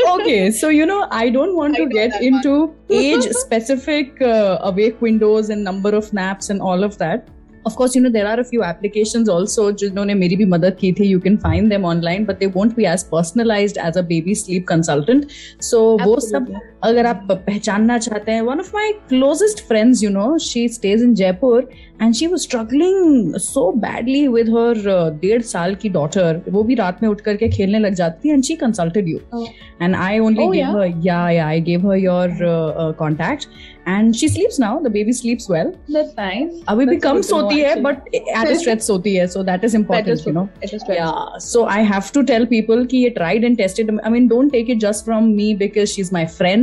okay, 0.08 0.50
so 0.50 0.68
you 0.68 0.86
know, 0.86 1.08
I 1.10 1.30
don't 1.30 1.56
want 1.56 1.74
I 1.76 1.84
to 1.84 1.88
get 1.88 2.22
into 2.22 2.74
age 2.90 3.24
specific 3.30 4.22
uh, 4.22 4.58
awake 4.62 5.00
windows 5.00 5.50
and 5.50 5.64
number 5.64 5.94
of 5.94 6.12
naps 6.12 6.50
and 6.50 6.62
all 6.62 6.84
of 6.84 6.98
that 6.98 7.28
Of 7.67 7.75
course, 7.75 7.95
you 7.95 8.01
know, 8.01 8.11
there 8.11 8.27
are 8.27 8.39
a 8.39 8.43
few 8.43 8.63
applications 8.63 9.29
also 9.29 9.71
जिन्होंने 9.71 10.13
मेरी 10.13 10.35
भी 10.35 10.45
मदद 10.45 10.75
की 10.79 10.91
थी. 10.93 11.07
You 11.11 11.19
can 11.19 11.37
find 11.37 11.71
them 11.71 11.83
online, 11.83 12.25
but 12.25 12.39
they 12.39 12.47
won't 12.57 12.75
be 12.75 12.85
as 12.85 13.03
personalized 13.03 13.77
as 13.77 13.97
a 13.97 14.03
baby 14.03 14.35
sleep 14.35 14.67
consultant. 14.67 15.25
So 15.61 15.97
वो 16.05 16.19
सब 16.19 16.35
Absolutely. 16.35 16.68
अगर 16.84 17.06
आप 17.06 17.26
पहचानना 17.30 17.96
चाहते 17.98 18.32
हैं 18.32 18.42
one 18.42 18.60
of 18.62 18.68
my 18.74 18.84
closest 19.12 19.62
friends 19.70 20.02
you 20.04 20.10
know 20.16 20.28
she 20.44 20.66
stays 20.76 21.02
in 21.06 21.14
Jaipur 21.20 21.58
and 22.04 22.16
she 22.20 22.28
was 22.34 22.44
struggling 22.48 23.34
so 23.46 23.64
badly 23.82 24.22
with 24.36 24.48
her 24.56 24.70
uh, 24.92 25.10
डेढ़ 25.24 25.42
साल 25.50 25.74
की 25.82 25.90
daughter 25.96 26.28
वो 26.52 26.62
भी 26.70 26.74
रात 26.74 27.02
में 27.02 27.08
उठ 27.08 27.20
करके 27.26 27.48
खेलने 27.56 27.78
लग 27.78 27.94
जाती 28.02 28.28
थी 28.28 28.34
and 28.36 28.48
she 28.50 28.56
consulted 28.62 29.10
you 29.14 29.20
Oh. 29.40 29.46
and 29.80 29.96
I 30.04 30.18
only 30.28 30.46
Oh, 30.46 30.52
gave 30.52 30.62
yeah? 30.62 30.72
her 30.78 30.86
yeah 31.08 31.28
yeah 31.38 31.52
I 31.56 31.58
gave 31.68 31.82
her 31.90 31.98
your 32.04 32.24
uh, 32.52 32.54
uh, 32.84 32.92
contact 33.02 33.46
and 33.90 34.16
she 34.20 34.28
sleeps 34.32 34.58
now 34.62 34.72
the 34.86 34.90
baby 34.96 35.12
sleeps 35.18 35.48
well 35.56 35.70
That's 35.98 36.16
nice. 36.22 36.56
अभी 36.68 36.86
भी 36.86 36.96
कम 37.04 37.20
सोती 37.28 37.60
है 37.60 37.74
at 37.82 38.50
a 38.50 38.56
stretch 38.62 38.82
सोती 38.88 39.14
है 39.16 39.26
so 39.36 39.44
that 39.50 39.64
is 39.68 39.76
important 39.82 40.10
Better 40.14 40.28
you 40.30 40.34
know 40.38 40.48
It 40.68 40.74
is 40.78 40.82
right. 40.88 40.98
yeah 40.98 41.38
so 41.50 41.64
i 41.76 41.78
have 41.92 42.10
to 42.18 42.24
tell 42.32 42.46
people 42.56 42.86
ki 42.94 43.04
ye 43.04 43.10
tried 43.20 43.46
and 43.50 43.58
tested 43.62 43.94
i 44.04 44.12
mean 44.16 44.28
don't 44.34 44.52
take 44.58 44.74
it 44.76 44.82
just 44.86 45.06
from 45.10 45.30
me 45.40 45.48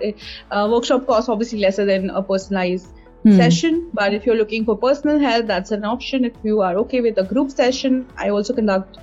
Uh, 0.52 0.68
workshop 0.72 1.08
costs 1.08 1.30
obviously 1.30 1.60
lesser 1.60 1.86
than 1.86 2.10
a 2.10 2.24
personalized 2.24 2.94
Hmm. 3.26 3.36
session 3.36 3.92
but 3.94 4.14
if 4.14 4.26
you're 4.26 4.38
looking 4.38 4.66
for 4.66 4.78
personal 4.78 5.20
help 5.20 5.46
that's 5.48 5.72
an 5.72 5.84
option 5.84 6.26
if 6.26 6.34
you 6.44 6.62
are 6.62 6.78
okay 6.78 7.02
with 7.02 7.18
a 7.18 7.24
group 7.26 7.52
session 7.52 8.08
i 8.18 8.30
also 8.30 8.54
conduct 8.54 8.98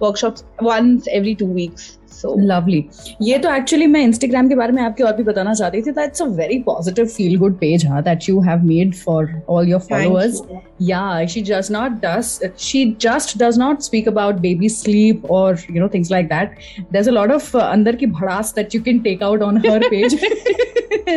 workshops 0.00 0.42
once 0.60 1.06
every 1.12 1.36
two 1.36 1.46
weeks 1.46 1.99
lovely 2.38 2.84
ये 3.22 3.38
तो 3.38 3.54
actually 3.54 3.86
मैं 3.86 4.00
Instagram 4.02 4.48
के 4.48 4.54
बारे 4.54 4.72
में 4.72 4.82
आपके 4.82 5.04
और 5.04 5.16
भी 5.16 5.22
बताना 5.22 5.54
चाहती 5.54 5.82
थी 5.82 5.90
that's 5.90 6.22
a 6.22 6.24
very 6.38 6.58
positive 6.62 7.06
feel 7.06 7.36
good 7.38 7.54
page 7.58 7.86
हाँ 7.86 8.02
that 8.02 8.28
you 8.28 8.40
have 8.40 8.64
made 8.64 8.94
for 8.94 9.30
all 9.48 9.68
your 9.68 9.80
followers 9.80 10.42
या 10.82 11.26
she 11.26 11.40
just 11.42 11.68
not 11.70 12.00
does 12.04 12.38
she 12.58 12.84
just 13.00 13.36
does 13.38 13.58
not 13.58 13.80
speak 13.82 14.08
about 14.08 14.34
baby 14.40 14.68
sleep 14.68 15.30
और 15.30 15.58
you 15.70 15.80
know 15.80 15.88
things 15.94 16.10
like 16.10 16.26
that 16.26 16.56
there 16.92 17.08
a 17.08 17.12
lot 17.12 17.32
of 17.32 17.56
अंदर 17.58 17.96
की 17.96 18.06
भड़ास 18.06 18.52
that 18.56 18.74
you 18.74 18.82
can 18.82 18.98
take 18.98 19.22
out 19.22 19.42
on 19.42 19.58
her 19.66 19.88
page 19.90 20.18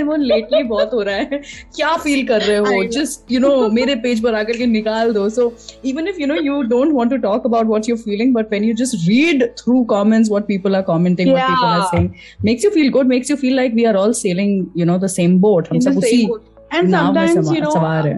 वो 0.03 0.15
lately 0.15 0.61
बहुत 0.63 0.93
हो 0.93 1.01
रहा 1.01 1.15
है। 1.15 1.41
क्या 1.75 1.95
फील 1.97 2.25
कर 2.27 2.41
रहे 2.41 2.57
हो? 2.57 2.83
जस्ट 2.93 3.31
यू 3.31 3.39
नो 3.39 3.69
मेरे 3.69 3.95
पेज 3.95 4.21
पर 4.23 4.35
आकर 4.35 4.57
के 4.57 4.65
निकाल 4.65 5.13
दो। 5.13 5.27
So 5.29 5.51
even 5.85 6.07
if 6.07 6.19
you 6.21 6.27
know 6.27 6.35
you 6.35 6.61
don't 6.69 6.93
want 6.93 7.11
to 7.11 7.17
talk 7.17 7.45
about 7.45 7.67
what 7.67 7.89
your 7.89 7.97
feeling 7.97 8.33
but 8.33 8.51
when 8.51 8.63
you 8.63 8.73
just 8.75 8.95
read 9.07 9.43
through 9.59 9.83
comments 9.89 10.31
what 10.31 10.45
people 10.47 10.75
are 10.75 10.81
are 10.83 10.85
commenting 10.91 11.27
yeah. 11.27 11.33
what 11.33 11.49
people 11.49 11.65
are 11.65 11.89
saying 11.89 12.07
makes 12.49 12.63
you 12.67 12.71
feel 12.77 12.91
good 12.91 13.11
makes 13.15 13.29
you 13.33 13.37
feel 13.43 13.55
like 13.55 13.73
we 13.81 13.85
are 13.91 13.97
all 14.03 14.13
sailing 14.21 14.55
you 14.73 14.85
know 14.85 14.97
the 14.97 15.11
same 15.17 15.37
boat 15.39 15.69
In 15.71 15.79
the 15.79 16.01
same 16.01 16.29
boat. 16.29 16.47
and 16.71 16.89
sometimes 16.89 17.51
you 17.51 17.61
know 17.61 17.71
uh, 17.71 18.17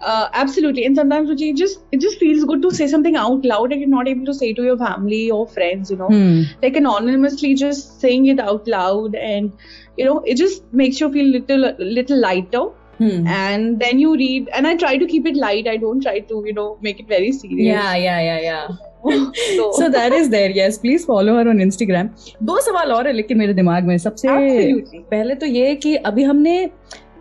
uh, 0.00 0.28
absolutely 0.32 0.84
and 0.84 0.94
sometimes 0.94 1.28
Ruchi, 1.28 1.50
it 1.50 1.56
just 1.56 1.80
it 1.92 2.00
just 2.00 2.18
feels 2.18 2.44
good 2.44 2.62
to 2.62 2.70
say 2.70 2.86
something 2.86 3.16
out 3.16 3.44
loud 3.44 3.72
and 3.72 3.80
you're 3.80 3.90
not 3.90 4.08
able 4.08 4.24
to 4.26 4.34
say 4.34 4.52
to 4.52 4.62
your 4.62 4.78
family 4.78 5.30
or 5.30 5.46
friends 5.46 5.90
you 5.90 5.96
know 5.96 6.08
hmm. 6.08 6.42
like 6.62 6.76
anonymously 6.76 7.54
just 7.54 8.00
saying 8.00 8.26
it 8.26 8.38
out 8.38 8.68
loud 8.68 9.14
and 9.16 9.52
you 9.96 10.04
know 10.04 10.20
it 10.20 10.36
just 10.36 10.62
makes 10.72 11.00
you 11.00 11.12
feel 11.12 11.26
little 11.26 11.72
little 11.78 12.18
lighter 12.18 12.68
Hmm. 12.98 13.26
And 13.28 13.78
then 13.78 14.00
you 14.00 14.14
read, 14.16 14.48
and 14.52 14.66
I 14.66 14.76
try 14.76 14.96
to 14.96 15.06
keep 15.06 15.24
it 15.24 15.36
light. 15.36 15.68
I 15.68 15.76
don't 15.76 16.02
try 16.02 16.18
to, 16.18 16.42
you 16.44 16.52
know, 16.52 16.78
make 16.80 16.98
it 16.98 17.06
very 17.06 17.30
serious. 17.30 17.66
Yeah, 17.66 17.94
yeah, 17.94 18.20
yeah, 18.20 18.40
yeah. 18.40 18.68
So, 19.04 19.72
So 19.78 19.88
that 19.88 20.12
is 20.12 20.28
there. 20.30 20.50
Yes, 20.50 20.78
please 20.78 21.04
follow 21.04 21.34
her 21.34 21.48
on 21.48 21.60
Instagram. 21.60 22.08
दो 22.42 22.60
सवाल 22.60 22.92
और 22.92 23.06
है 23.06 23.12
लेकिन 23.12 23.38
मेरे 23.38 23.54
दिमाग 23.54 23.84
में 23.84 23.96
सबसे 23.98 24.28
Absolutely. 24.28 25.00
पहले 25.10 25.34
तो 25.34 25.46
ये 25.46 25.74
कि 25.76 25.94
अभी 25.96 26.22
हमने 26.22 26.70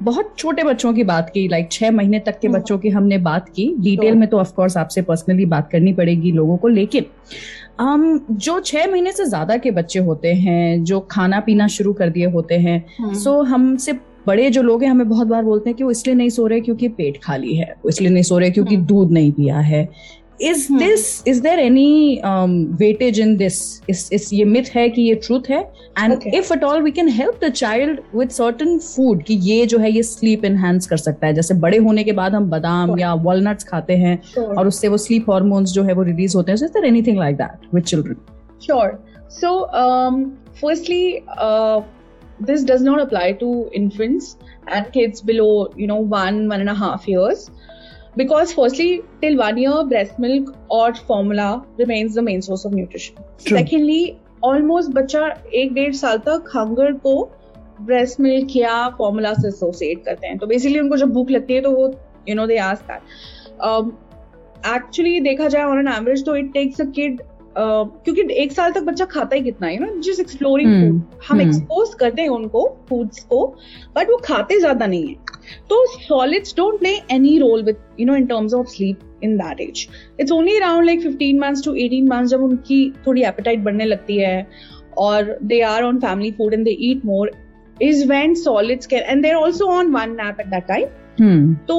बहुत 0.04 0.34
छोटे 0.38 0.64
बच्चों 0.64 0.94
की 0.94 1.04
बात 1.04 1.30
की 1.30 1.48
लाइक 1.48 1.72
छह 1.72 1.92
महीने 1.92 2.20
तक 2.20 2.40
के 2.40 2.48
Hmm. 2.48 2.56
बच्चों 2.58 2.78
की 2.78 2.90
हमने 2.90 3.18
बात 3.18 3.48
की 3.50 3.74
डिटेल 3.80 4.16
में 4.16 4.28
तो 4.30 4.40
ऑफ़ 4.40 4.54
कोर्स 4.54 4.78
आपसे 4.78 5.02
पर्सनली 5.02 5.46
बात 5.46 5.70
करनी 5.72 5.94
पड़ेगी 5.94 6.32
लोगों 6.32 6.58
को 6.58 6.68
लेकिन 6.68 7.06
um, 7.82 8.20
जो 8.32 8.60
छह 8.60 8.88
महीने 8.92 9.12
से 9.12 9.26
ज़्यादा 9.26 9.58
के 9.58 9.72
बच्चे 9.72 10.00
होते 10.00 10.34
हैं 10.36 10.84
जो 10.84 11.00
खाना 11.12 11.40
पीना 11.40 11.68
शुरू 11.68 11.94
कर 11.94 12.10
दिए 12.10 12.26
होते 12.32 12.56
हैं. 12.58 13.14
सो 13.14 13.42
हमसे 13.44 13.94
बड़े 14.28 14.50
जो 14.50 14.62
लोग 14.62 14.84
हैं 14.84 14.90
हमें 14.90 15.10
बहुत 15.10 15.28
बार 15.28 15.44
बोलते 15.44 15.70
हैं 15.70 15.78
कि 15.78 15.84
वो 15.84 15.92
इसलिए 15.92 16.16
नहीं 16.16 16.30
सो 16.30 16.48
रहे 16.48 16.60
क्योंकि 16.62 16.88
पेट 16.88 17.18
खाली 17.24 17.56
है 17.56 17.74
इसलिए 17.90 18.10
नहीं 18.12 18.24
सो 18.24 18.38
रहे 18.38 18.50
क्योंकि 18.52 18.76
Hmm. 18.76 18.86
दूध 18.88 19.12
नहीं 19.12 19.32
पिया 19.32 19.60
है 19.60 19.88
is. 20.42 20.68
This 20.80 21.24
is 21.28 21.42
there 21.44 21.60
any 21.60 22.22
weightage 22.80 23.20
in 23.20 23.36
this 23.38 23.60
इस 23.90 24.30
ये 24.34 24.46
मिथ 24.46 24.64
है 24.76 24.88
कि 24.90 25.02
ये 25.02 25.16
ट्रूथ 25.26 25.50
है 25.50 25.60
and 26.00 26.28
if 26.34 26.54
at 26.54 26.64
all 26.64 26.82
we 26.82 26.92
can 26.92 27.10
help 27.10 27.40
the 27.44 27.50
child 27.52 28.00
with 28.16 28.30
certain 28.30 28.78
food 28.80 29.24
कि 29.24 29.34
ये 29.50 29.66
जो 29.66 29.80
है 29.80 29.92
ये 29.92 30.04
स्लीप 30.04 30.46
एनहांस 30.46 30.88
कर 30.88 30.98
सकता 30.98 31.28
है 31.28 31.34
जैसे 31.34 31.54
बड़े 31.66 31.78
होने 31.88 32.04
के 32.04 32.12
बाद 32.22 32.36
हम 32.36 32.50
बादाम 32.50 32.88
Sure. 32.90 33.00
या 33.02 33.14
वॉलनट्स 33.28 33.64
खाते 33.64 33.98
हैं 33.98 34.20
Sure. 34.34 34.58
और 34.58 34.68
उससे 34.68 34.88
वो 34.88 34.98
स्लीप 34.98 35.30
हॉर्मोन्स 35.30 35.72
जो 35.74 35.84
है 35.84 35.94
वो 35.94 36.04
रिलीज़ 36.04 36.38
होते 36.38 36.52
हैं 36.52 36.56
is 36.58 36.66
there 36.66 36.86
anything 36.86 37.20
like 37.20 37.36
that 37.38 37.74
with 37.74 37.84
children 37.84 38.16
Sure. 38.62 38.90
So, 39.30 39.50
um, 39.80 40.38
firstly, 40.56 41.24
uh, 41.38 41.82
this 42.40 42.64
does 42.64 42.82
not 42.82 43.02
apply 43.02 43.26
to 43.34 43.50
infants 43.74 44.38
and 44.68 44.92
kids 44.92 45.22
below, 45.22 45.50
you 45.76 45.88
know, 45.88 45.98
one, 46.14 46.40
one 46.48 46.60
and 46.60 46.70
a 46.70 46.76
half 46.76 47.08
years. 47.08 47.44
Because, 48.18 48.54
firstly, 48.54 49.02
till 49.22 49.38
one 49.38 49.58
year, 49.58 49.84
breast 49.84 50.18
milk 50.20 50.56
or 50.70 50.94
formula 51.10 51.66
remains 51.78 52.16
the 52.16 52.22
main 52.22 52.42
source 52.42 52.66
of 52.66 52.74
nutrition. 52.74 53.16
True. 53.16 53.58
Secondly, 53.58 54.20
almost 54.42 54.92
बच्चा 54.94 55.28
एक 55.56 55.74
डेढ़ 55.74 55.94
साल 55.96 56.18
तक 56.26 56.52
hunger 56.56 56.92
को 57.06 57.14
breast 57.82 58.20
milk 58.20 58.56
या 58.56 58.88
formula 58.98 59.34
से 59.34 59.48
associate 59.48 60.04
करते 60.06 60.28
हैं 60.28 60.38
तो 60.38 60.48
बेसिकली 60.48 60.80
उनको 60.80 60.98
जब 60.98 61.12
भूख 61.14 61.32
लगती 61.32 61.54
है 61.54 61.62
तो 61.62 61.72
वो 61.72 61.88
you 62.30 62.36
know 62.36 62.46
they 62.48 62.58
ask 62.68 62.92
that 62.92 63.96
actually 64.76 65.20
देखा 65.30 65.48
जाए 65.48 65.64
ऑन 65.64 65.80
एन 65.80 65.94
एवरेज 65.94 66.26
तो 66.26 66.36
इट 66.36 66.52
टेक्स 66.54 66.82
अ 66.82 66.86
किड 66.96 67.22
क्योंकि 67.60 68.34
एक 68.34 68.52
साल 68.52 68.72
तक 68.72 68.82
बच्चा 68.82 69.06
खाता 69.06 69.36
ही 69.36 69.42
कितना 69.42 69.68
है 69.68 69.80
ना 69.80 69.88
जस्ट 70.00 70.20
एक्सप्लोरिंग. 70.20 70.70
फ़ूड 70.72 71.24
हम. 71.30 71.42
एक्सपोज 71.42 71.94
करते 71.94 72.22
हैं 72.22 72.30
उनको 72.30 72.68
फूड्स 72.90 73.24
को 73.24 73.46
बट 73.96 74.10
वो 74.10 74.18
खाते 74.26 74.60
ज़्यादा 74.60 74.86
नहीं 74.86 75.08
है 75.08 75.16
तो 75.70 75.86
solids 76.02 76.56
don't 76.58 76.80
play 76.80 76.90
any 77.12 77.38
role 77.40 77.64
with 77.64 77.78
you 78.00 78.06
know 78.08 78.16
in 78.16 78.26
terms 78.26 78.54
of 78.54 78.68
sleep 78.68 79.00
in 79.24 79.38
that 79.38 79.62
age 79.62 79.88
it's 80.20 80.32
only 80.32 80.56
around 80.58 80.86
like 80.86 81.02
15 81.02 81.40
months 81.40 81.64
to 81.66 81.74
18 81.74 82.08
months 82.10 82.30
जब 82.30 82.44
उनकी 82.44 82.80
थोड़ी 83.08 83.24
एपेटाइट 83.24 83.64
बढ़ने 83.64 83.86
लगती 83.86 84.18
है 84.18 84.48
और 84.98 85.38
they 85.44 85.62
are 85.62 85.84
on 85.84 86.00
family 86.00 86.32
food 86.32 86.54
and 86.54 86.66
they 86.66 86.78
eat 86.92 87.06
more 87.06 87.32
is 87.78 88.00
when 88.08 88.32
solids 88.36 88.88
can 88.88 89.04
and 89.04 89.24
they're 89.24 89.38
also 89.38 89.66
on 89.70 89.92
one 89.94 90.14
nap 90.16 90.40
at 90.40 90.48
that 90.50 90.68
time 90.68 90.88
hmm 91.20 91.54
तो 91.68 91.76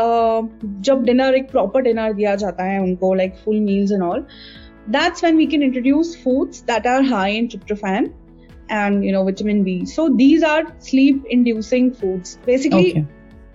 uh, 0.00 0.48
जब 0.84 1.02
dinner 1.04 1.34
एक 1.34 1.50
प्रॉपर 1.50 1.82
डिनर 1.82 2.12
दिया 2.12 2.34
जाता 2.34 2.64
है 2.64 2.80
उनको 2.82 3.12
like 3.14 3.34
full 3.44 3.60
meals 3.60 3.92
and 3.92 4.02
all 4.02 4.24
that's 4.88 5.22
when 5.22 5.36
we 5.36 5.46
can 5.46 5.62
introduce 5.62 6.14
foods 6.16 6.62
that 6.62 6.86
are 6.86 7.02
high 7.02 7.28
in 7.28 7.48
tryptophan 7.48 8.12
and 8.68 9.04
you 9.04 9.12
know 9.12 9.24
vitamin 9.24 9.62
b 9.62 9.84
so 9.84 10.08
these 10.16 10.42
are 10.42 10.64
sleep 10.78 11.24
inducing 11.30 11.92
foods 11.92 12.38
basically 12.44 12.90
okay. 12.90 13.06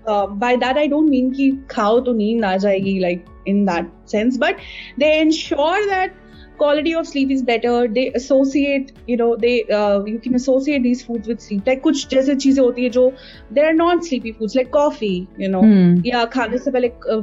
uh, 0.08 0.28
by 0.28 0.56
that 0.56 0.78
i 0.78 0.88
don't 0.88 1.10
mean 1.10 1.34
ki 1.34 1.52
khao 1.76 2.04
to 2.06 2.14
neend 2.14 2.46
aa 2.46 2.96
like 3.08 3.28
in 3.46 3.66
that 3.66 3.86
sense 4.06 4.38
but 4.38 4.58
they 4.98 5.20
ensure 5.20 5.86
that 5.88 6.14
quality 6.62 6.94
of 6.94 7.06
sleep 7.08 7.32
is 7.32 7.44
better 7.46 7.88
they 7.88 8.02
associate 8.16 8.92
you 9.10 9.18
know 9.18 9.36
they 9.36 9.56
you 9.58 10.18
can 10.18 10.36
associate 10.36 10.82
these 10.82 11.06
foods 11.06 11.28
with 11.28 11.38
sleep 11.38 11.68
like 11.68 11.82
कुछ 11.82 12.08
जैसे 12.10 12.36
चीज़ें 12.36 12.64
होती 12.64 12.84
है 12.84 12.90
जो 12.90 13.12
they 13.54 13.62
are 13.62 13.74
not 13.74 14.04
sleepy 14.04 14.32
foods 14.32 14.56
like 14.56 14.70
coffee 14.74 15.16
you 15.40 15.50
know 15.50 15.62
या 16.06 16.26
खाने 16.26 16.58
से 16.58 16.72
पहले 16.72 16.88
uh, 16.88 17.22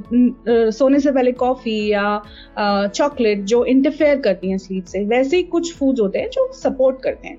uh 0.48 0.70
सोने 0.79 1.01
से 1.01 1.12
पहले 1.12 1.33
कॉफ़ी 1.33 1.79
या 1.92 2.22
चॉकलेट 2.59 3.38
uh, 3.38 3.44
जो 3.44 3.64
इंटरफेयर 3.64 4.20
करती 4.20 4.51
है 4.51 4.59
स्लीप 4.59 4.85
से 4.85 5.05
वैसे 5.05 5.37
ही 5.37 5.42
कुछ 5.42 5.74
फूड्स 5.74 6.01
होते 6.01 6.18
हैं 6.18 6.31
जो 6.31 6.51
सपोर्ट 6.55 7.03
करते 7.03 7.29
हैं. 7.29 7.38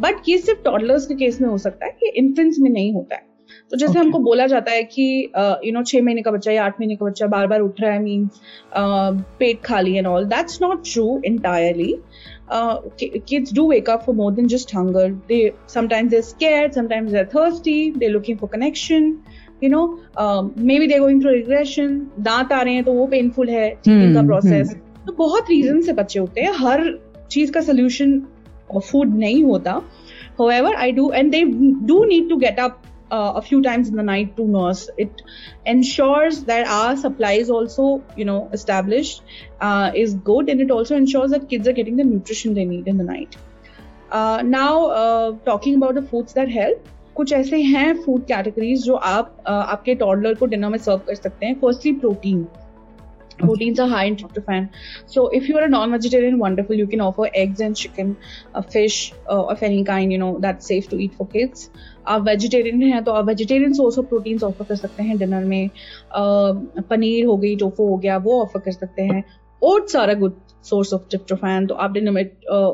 बट 0.00 0.28
ये 0.28 0.38
सिर्फ़ 0.38 0.62
टॉडलर्स 0.62 1.06
के 1.06 1.14
केस 1.14 1.40
में 1.40 1.48
हो 1.48 1.58
सकता 1.58 1.86
है 1.86 1.96
ये 2.02 2.12
इन्फेंट्स 2.16 2.58
में 2.58 2.70
नहीं 2.70 2.92
होता 2.92 3.16
है. 3.16 3.33
तो 3.70 3.76
जैसे 3.76 3.92
okay. 3.92 4.00
हमको 4.00 4.18
बोला 4.18 4.46
जाता 4.46 4.72
है 4.72 4.82
कि 4.84 5.04
यू 5.36 5.72
नो 5.72 5.82
छह 5.82 6.02
महीने 6.02 6.22
का 6.22 6.30
बच्चा 6.30 6.52
या 6.52 6.64
आठ 6.64 6.80
महीने 6.80 6.96
का 6.96 7.06
बच्चा 7.06 7.26
बार 7.26 7.46
बार 7.46 7.60
उठ 7.60 7.80
रहा 7.80 7.92
है 7.92 8.02
मीन 8.02 8.26
uh, 8.26 9.22
पेट 9.38 9.60
खाली 9.64 9.96
and 9.96 10.06
all 10.06 10.24
that's 10.24 10.62
not 10.62 10.82
true 10.92 11.20
entirely 11.24 11.94
kids 12.52 13.54
do 13.54 13.68
wake up 13.70 14.02
for 14.06 14.14
more 14.16 14.32
than 14.32 14.46
just 14.46 14.74
hunger 14.76 15.10
they 15.28 15.40
sometimes 15.68 16.10
there 16.10 16.20
scare 16.20 16.70
sometimes 16.72 17.12
there 17.12 17.24
thirsty 17.34 17.90
they 17.96 18.08
looking 18.08 18.38
for 18.38 18.50
connection 18.52 19.16
you 19.64 19.70
know 19.70 19.86
maybe 20.78 20.86
they 20.86 20.98
going 20.98 21.22
through 21.22 21.30
regression 21.30 21.98
दांत 22.20 22.52
आ 22.52 22.62
रहे 22.62 22.74
हैं 22.74 22.84
तो 22.84 22.92
वो 22.92 23.06
painful 23.06 23.48
है 23.48 23.68
hmm, 23.72 23.84
चीजिंग 23.84 24.14
का 24.14 24.20
hmm. 24.20 24.28
Process 24.28 24.76
तो 25.06 25.12
बहुत 25.12 25.50
रीजन 25.50 25.80
से 25.80 25.92
बच्चे 25.92 26.18
होते 26.20 26.40
हैं 26.40 26.52
हर 26.58 26.88
चीज़ 27.30 27.52
का 27.52 27.60
सोल्यूशन 27.60 28.20
फ़ूड 28.74 29.18
नहीं 29.18 29.42
होता. 29.44 29.80
However 30.50 30.74
I 30.74 30.92
do 30.92 31.10
and 31.12 31.30
they 31.30 31.42
do 31.86 32.04
need 32.04 32.28
to 32.28 32.36
get 32.36 32.60
up 32.60 32.82
uh, 33.11 33.33
a 33.35 33.41
few 33.41 33.61
times 33.61 33.89
in 33.89 33.95
the 33.95 34.03
night 34.03 34.35
to 34.37 34.47
nurse. 34.47 34.89
It 34.97 35.21
ensures 35.65 36.43
that 36.43 36.67
our 36.67 36.95
supply 36.97 37.33
is 37.33 37.49
also, 37.49 38.03
you 38.15 38.25
know, 38.25 38.49
established, 38.53 39.23
uh, 39.59 39.91
is 39.95 40.13
good, 40.13 40.49
and 40.49 40.61
it 40.61 40.71
also 40.71 40.95
ensures 40.95 41.31
that 41.31 41.49
kids 41.49 41.67
are 41.67 41.73
getting 41.73 41.97
the 41.97 42.03
nutrition 42.03 42.53
they 42.53 42.65
need 42.65 42.87
in 42.87 42.97
the 42.97 43.03
night. 43.03 43.37
Uh, 44.11 44.41
now, 44.43 44.87
uh, 44.87 45.31
talking 45.45 45.75
about 45.75 45.95
the 45.95 46.01
foods 46.01 46.33
that 46.33 46.49
help. 46.49 46.87
कुछ 47.15 47.31
ऐसे 47.33 47.57
हैं 47.61 47.93
food 48.03 48.23
categories 48.25 48.83
जो 48.83 48.93
आप 48.95 49.35
uh, 49.39 49.49
आपके 49.49 49.95
toddler 50.01 50.33
को 50.35 50.45
dinner 50.45 50.69
में 50.69 50.77
सर्व 50.77 50.97
कर 51.07 51.15
सकते 51.15 51.45
हैं 51.45 51.59
firstly 51.61 51.91
protein 52.03 52.47
proteins 53.39 53.79
are 53.79 53.87
high 53.87 54.05
in 54.05 54.15
tryptophan. 54.15 54.69
So 55.05 55.27
if 55.29 55.47
you 55.49 55.57
are 55.57 55.63
a 55.63 55.69
non-vegetarian, 55.69 56.39
wonderful. 56.39 56.75
You 56.75 56.87
can 56.87 57.01
offer 57.01 57.29
eggs 57.33 57.61
and 57.61 57.75
chicken, 57.75 58.17
a 58.53 58.61
fish 58.61 59.13
uh, 59.29 59.45
of 59.45 59.63
any 59.63 59.83
kind. 59.83 60.11
You 60.11 60.17
know 60.17 60.37
that's 60.39 60.67
safe 60.67 60.89
to 60.89 60.99
eat 60.99 61.15
for 61.15 61.27
kids. 61.27 61.69
आप 62.08 62.22
vegetarian 62.28 62.82
हैं 62.82 63.02
तो 63.04 63.12
आप 63.12 63.26
vegetarian 63.26 63.72
source 63.72 63.98
of 63.98 64.06
proteins 64.06 64.42
offer 64.42 64.64
कर 64.64 64.76
सकते 64.76 65.02
हैं 65.02 65.18
dinner 65.18 65.44
में। 65.44 65.70
पनीर 66.90 67.24
हो 67.26 67.36
गई 67.36 67.54
टोफो 67.56 67.88
हो 67.88 67.96
गया 67.96 68.16
वो 68.26 68.40
ऑफ़र 68.42 68.60
कर 68.60 68.72
सकते 68.72 69.02
हैं। 69.02 69.22
Oats 69.62 69.96
are 69.96 70.08
a 70.08 70.14
good 70.18 70.38
source 70.64 70.92
of 70.94 71.08
tryptophan 71.10 71.66
तो 71.66 71.74
आप 71.74 71.92
डिनर 71.92 72.10
में 72.10 72.24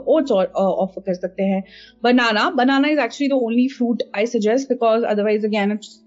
ओट्स 0.08 0.32
ऑफ़र 0.32 1.00
कर 1.00 1.14
सकते 1.14 1.42
हैं। 1.44 1.62
Banana 2.02 2.48
banana 2.56 2.88
is 2.88 3.00
actually 3.00 3.28
the 3.28 3.40
only 3.42 3.66
fruit 3.68 4.02
I 4.16 4.26
suggest 4.26 4.68
because 4.68 5.04
otherwise 5.06 5.46
again 5.46 5.72
it's 5.72 5.98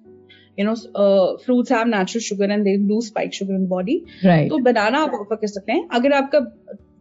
you 0.60 0.64
know 0.66 0.74
uh, 1.04 1.30
fruits 1.44 1.72
have 1.74 1.88
natural 1.92 2.24
sugar 2.24 2.48
and 2.56 2.68
they 2.68 2.74
do 2.90 2.98
spike 3.06 3.32
sugar 3.38 3.54
in 3.54 3.62
the 3.62 3.70
body. 3.70 3.94
Right. 4.26 4.50
तो 4.50 4.58
banana 4.66 5.00
आप 5.04 5.14
offer 5.14 5.36
कर 5.36 5.48
सकते 5.48 5.72
हैं। 5.72 5.88
अगर 5.98 6.14
आपका 6.14 6.40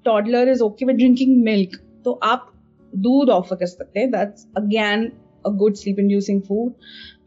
toddler 0.04 0.48
is 0.48 0.62
okay 0.62 0.86
with 0.86 0.96
drinking 0.96 1.42
milk 1.44 1.76
तो 2.04 2.12
आप 2.24 2.46
दूध 2.92 3.30
ऑफ़र 3.30 3.56
कर 3.56 3.66
सकते 3.66 4.00
हैं। 4.00 4.10
That's 4.10 4.46
again 4.56 5.04
a 5.44 5.50
good 5.50 5.78
sleep 5.78 5.98
inducing 5.98 6.42
food. 6.42 6.74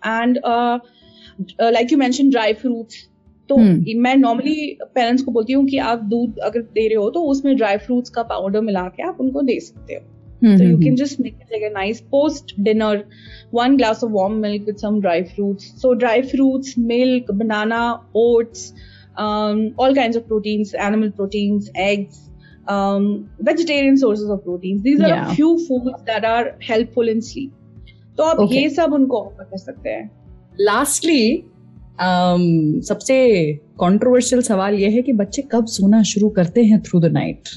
And 0.03 0.39
uh, 0.43 0.79
uh, 1.59 1.71
like 1.71 1.91
you 1.91 1.97
mentioned 1.97 2.33
dry 2.33 2.53
fruits. 2.53 3.03
तो 3.49 3.55
hmm. 3.55 4.01
मैं 4.03 4.15
नॉर्मली 4.15 4.77
पेरेंट्स 4.95 5.23
को 5.23 5.31
बोलती 5.31 5.53
हूँ 5.53 5.65
कि 5.65 5.77
आप 5.77 6.03
दूध 6.11 6.37
अगर 6.43 6.61
दे 6.61 6.87
रहे 6.87 6.95
हो 6.97 7.09
तो 7.09 7.21
उसमें 7.31 7.55
ड्राई 7.57 7.77
फ्रूट्स 7.77 8.09
का 8.09 8.23
पाउडर 8.29 8.61
मिला 8.61 8.83
के 8.95 9.03
आप 9.07 9.17
उनको 9.21 9.41
दे 9.41 9.59
सकते 9.59 9.93
हो। 9.93 9.99
तो 10.57 10.63
you 10.63 10.77
can 10.79 10.95
just 10.95 11.19
make 11.21 11.33
it 11.41 11.51
like 11.51 11.63
a 11.63 11.73
nice 11.73 11.99
post 12.11 12.53
dinner 12.59 13.03
one 13.53 13.75
glass 13.77 14.03
of 14.03 14.11
warm 14.11 14.33
milk 14.41 14.65
with 14.65 14.77
some 14.77 14.99
dry 15.01 15.23
fruits 15.23 15.65
so 15.81 15.93
dry 16.03 16.21
fruits 16.31 16.73
milk 16.77 17.31
banana 17.41 17.81
oats 18.15 18.73
all 19.19 19.95
kind 19.95 20.17
of 20.17 20.23
proteins 20.23 20.73
animal 20.75 21.09
proteins 21.19 21.69
eggs 21.77 22.27
vegetarian 23.49 23.95
sources 23.97 24.29
of 24.29 24.41
proteins 24.43 24.81
these 24.81 25.01
are 25.01 25.35
few 25.35 25.55
foods 25.67 26.01
that 26.09 26.25
are 26.25 26.53
helpful 26.69 27.09
in 27.09 27.21
sleep 27.29 27.51
तो 28.17 28.23
आप 28.23 28.37
okay. 28.37 28.51
ये 28.51 28.69
सब 28.69 28.93
उनको 28.93 29.17
offer 29.17 29.43
कर 29.43 29.57
सकते 29.57 29.89
हैं। 29.89 30.11
Lastly 30.59 31.43
um, 31.95 32.81
सबसे 32.83 33.17
controversial 33.81 34.41
सवाल 34.41 34.73
यह 34.73 34.89
है 34.89 35.01
कि 35.01 35.13
बच्चे 35.13 35.41
कब 35.41 35.65
सोना 35.65 36.03
शुरू 36.03 36.29
करते 36.29 36.63
हैं 36.63 36.81
थ्रू 36.81 36.99
द 36.99 37.05
नाइट 37.05 37.49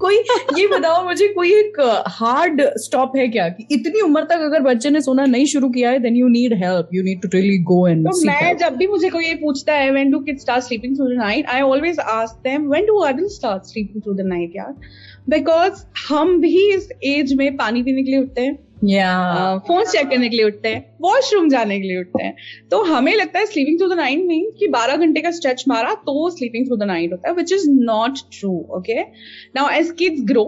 कोई 0.00 0.16
ये 0.58 0.66
बताओ 0.66 1.04
मुझे 1.04 1.28
कोई 1.28 1.52
एक 1.52 2.04
हार्ड 2.06 2.62
स्टॉप 2.76 3.12
है 3.16 3.28
क्या? 3.28 3.48
कि 3.48 3.66
इतनी 3.72 4.00
उम्र 4.00 4.22
तक 4.22 4.40
अगर 4.40 4.60
बच्चे 4.60 4.90
ने 4.90 5.00
सोना 5.00 5.24
नहीं 5.24 5.46
शुरू 5.46 5.68
किया 5.68 5.90
है 5.90 5.98
then 5.98 6.16
you 6.16 6.28
need 6.28 6.54
help 6.54 6.88
you 6.94 7.02
need 7.02 7.22
to 7.22 7.28
really 7.34 7.58
go 7.58 7.88
and 7.88 8.06
तो 8.06 8.26
मैं 8.26 8.56
जब 8.56 8.76
भी 8.76 8.86
मुझे 8.86 9.08
कोई 9.08 9.24
ये 9.24 9.34
पूछता 9.34 9.74
है 9.74 9.90
when 9.90 10.10
do 10.10 10.18
kids 10.18 10.42
start 10.42 10.64
sleeping 10.64 10.96
through 10.96 11.06
the 11.06 11.12
night 11.12 11.46
I 11.46 11.60
always 11.60 11.98
ask 11.98 12.40
them 12.44 12.68
when 12.70 12.86
do 12.86 12.96
adult 12.96 13.30
start 13.30 13.62
sleeping 13.62 14.02
through 14.02 14.14
the 14.14 14.20
night 14.20 14.52
यार 14.56 14.74
बिकॉज़ 15.28 15.84
हम 16.08 16.40
भी 16.40 16.74
इस 16.74 16.88
एज 17.04 17.32
में 17.32 17.56
पानी 17.56 17.82
पीने 17.82 18.02
के 18.02 18.10
लिए 18.10 18.20
उठते 18.20 18.40
हैं। 18.40 18.69
या 18.84 19.58
फ़ोन 19.66 19.84
चेक 19.84 20.08
करने 20.10 20.28
के 20.28 20.36
लिए 20.36 20.44
उठते 20.46 20.68
हैं 20.68 20.96
वॉशरूम 21.02 21.48
जाने 21.48 21.78
के 21.80 21.88
लिए 21.88 22.00
उठते 22.00 22.22
हैं। 22.22 22.34
तो 22.70 22.82
हमें 22.84 23.14
लगता 23.16 23.38
है 23.38 23.46
sleeping 23.46 23.78
through 23.80 23.88
the 23.88 23.96
night 23.96 24.24
mean 24.26 24.50
कि 24.58 24.68
12 24.68 24.96
घंटे 24.96 25.20
का 25.20 25.30
स्ट्रेच 25.30 25.64
मारा 25.68 25.94
तो 26.06 26.28
स्लीपिंग 26.30 26.66
थ्रू 26.66 26.76
द 26.76 26.82
नाइट 26.82 27.12
होता 27.12 27.28
है 27.28 27.34
which 27.34 27.52
is 27.52 27.68
not 27.70 28.18
true 28.32 28.52
okay 28.76 29.00
now 29.56 29.68
as 29.70 29.90
kids 29.98 30.22
grow 30.30 30.44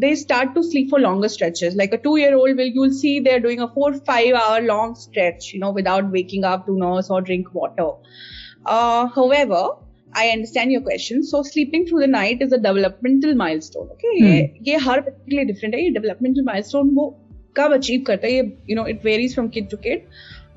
they 0.00 0.14
start 0.16 0.54
to 0.54 0.62
sleep 0.62 0.90
for 0.90 1.00
longer 1.00 1.28
stretches 1.28 1.74
like 1.76 1.94
a 1.94 1.96
two 2.04 2.16
year 2.16 2.34
old 2.34 2.56
will 2.56 2.72
you'll 2.76 2.90
see 2.94 3.18
they're 3.20 3.38
doing 3.42 3.60
a 3.60 3.66
four 3.74 3.96
five 4.06 4.36
hour 4.36 4.62
long 4.62 4.96
stretch 4.96 5.50
you 5.54 5.60
know 5.60 5.72
without 5.72 6.10
waking 6.12 6.44
up 6.44 6.64
to 6.66 6.76
nurse 6.78 7.10
और 7.10 7.22
drink 7.22 7.48
water 7.56 9.10
however 9.16 9.83
I 10.16 10.30
understand 10.30 10.72
your 10.72 10.82
question 10.82 11.20
so 11.22 11.42
sleeping 11.42 11.86
through 11.88 12.00
the 12.00 12.04
night 12.04 12.42
is 12.42 12.54
a 12.54 12.58
developmental 12.58 13.34
milestone 13.34 13.88
okay 13.88 14.24
ये 14.24 14.40
hmm. 14.42 14.68
ये 14.68 14.76
हर 14.76 15.00
व्यक्ति 15.00 15.30
के 15.30 15.36
लिए 15.36 15.44
different 15.44 15.74
है। 15.74 15.82
ये 15.82 15.90
developmental 15.90 16.42
milestone 16.42 16.90
वो 16.94 17.08
कब 17.56 17.72
अचीव 17.72 18.02
करता 18.06 18.26
है? 18.26 18.32
ये 18.32 18.52
you 18.70 18.76
know 18.76 18.86
it 18.86 19.04
varies 19.04 19.34
from 19.34 19.48
kid 19.48 19.68
to 19.70 19.76
kid 19.76 20.02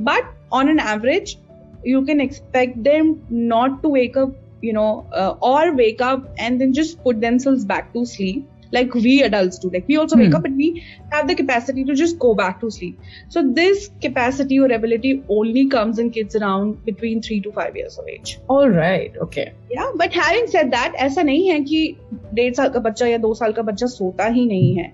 but 0.01 0.33
on 0.53 0.69
an 0.69 0.79
average 0.79 1.37
you 1.85 1.99
can 2.05 2.21
expect 2.21 2.77
them 2.85 3.09
not 3.49 3.75
to 3.81 3.89
wake 3.89 4.15
up 4.21 4.31
you 4.61 4.73
know 4.73 5.05
uh, 5.13 5.49
or 5.49 5.73
wake 5.75 6.01
up 6.01 6.23
and 6.45 6.61
then 6.61 6.71
just 6.77 6.95
put 7.03 7.19
themselves 7.21 7.65
back 7.65 7.91
to 7.93 8.05
sleep. 8.05 8.45
Like 8.71 8.93
we 8.93 9.23
adults 9.23 9.59
do. 9.59 9.69
Like 9.69 9.87
we 9.87 9.97
also 9.97 10.15
hmm. 10.15 10.23
wake 10.23 10.35
up, 10.35 10.43
but 10.43 10.51
we 10.51 10.83
have 11.11 11.27
the 11.27 11.35
capacity 11.35 11.83
to 11.85 11.95
just 11.95 12.19
go 12.19 12.33
back 12.35 12.59
to 12.61 12.71
sleep. 12.71 12.99
So 13.29 13.43
this 13.43 13.89
capacity 14.01 14.59
or 14.59 14.71
ability 14.71 15.23
only 15.29 15.67
comes 15.67 15.99
in 15.99 16.11
kids 16.11 16.35
around 16.35 16.85
between 16.85 17.21
three 17.21 17.41
to 17.41 17.51
five 17.51 17.75
years 17.75 17.97
of 17.97 18.07
age. 18.07 18.39
All 18.47 18.69
right. 18.69 19.15
Okay. 19.17 19.53
Yeah, 19.69 19.91
but 19.95 20.13
having 20.13 20.47
said 20.47 20.71
that, 20.71 20.93
ऐसा 20.97 21.21
नहीं 21.21 21.49
है 21.49 21.59
कि 21.63 21.97
डेढ़ 22.33 22.53
साल 22.53 22.69
का 22.69 22.79
बच्चा 22.79 23.07
या 23.07 23.17
दो 23.17 23.33
साल 23.33 23.53
का 23.53 23.61
बच्चा 23.61 23.87
सोता 23.87 24.25
ही 24.27 24.45
नहीं 24.45 24.75
है 24.75 24.93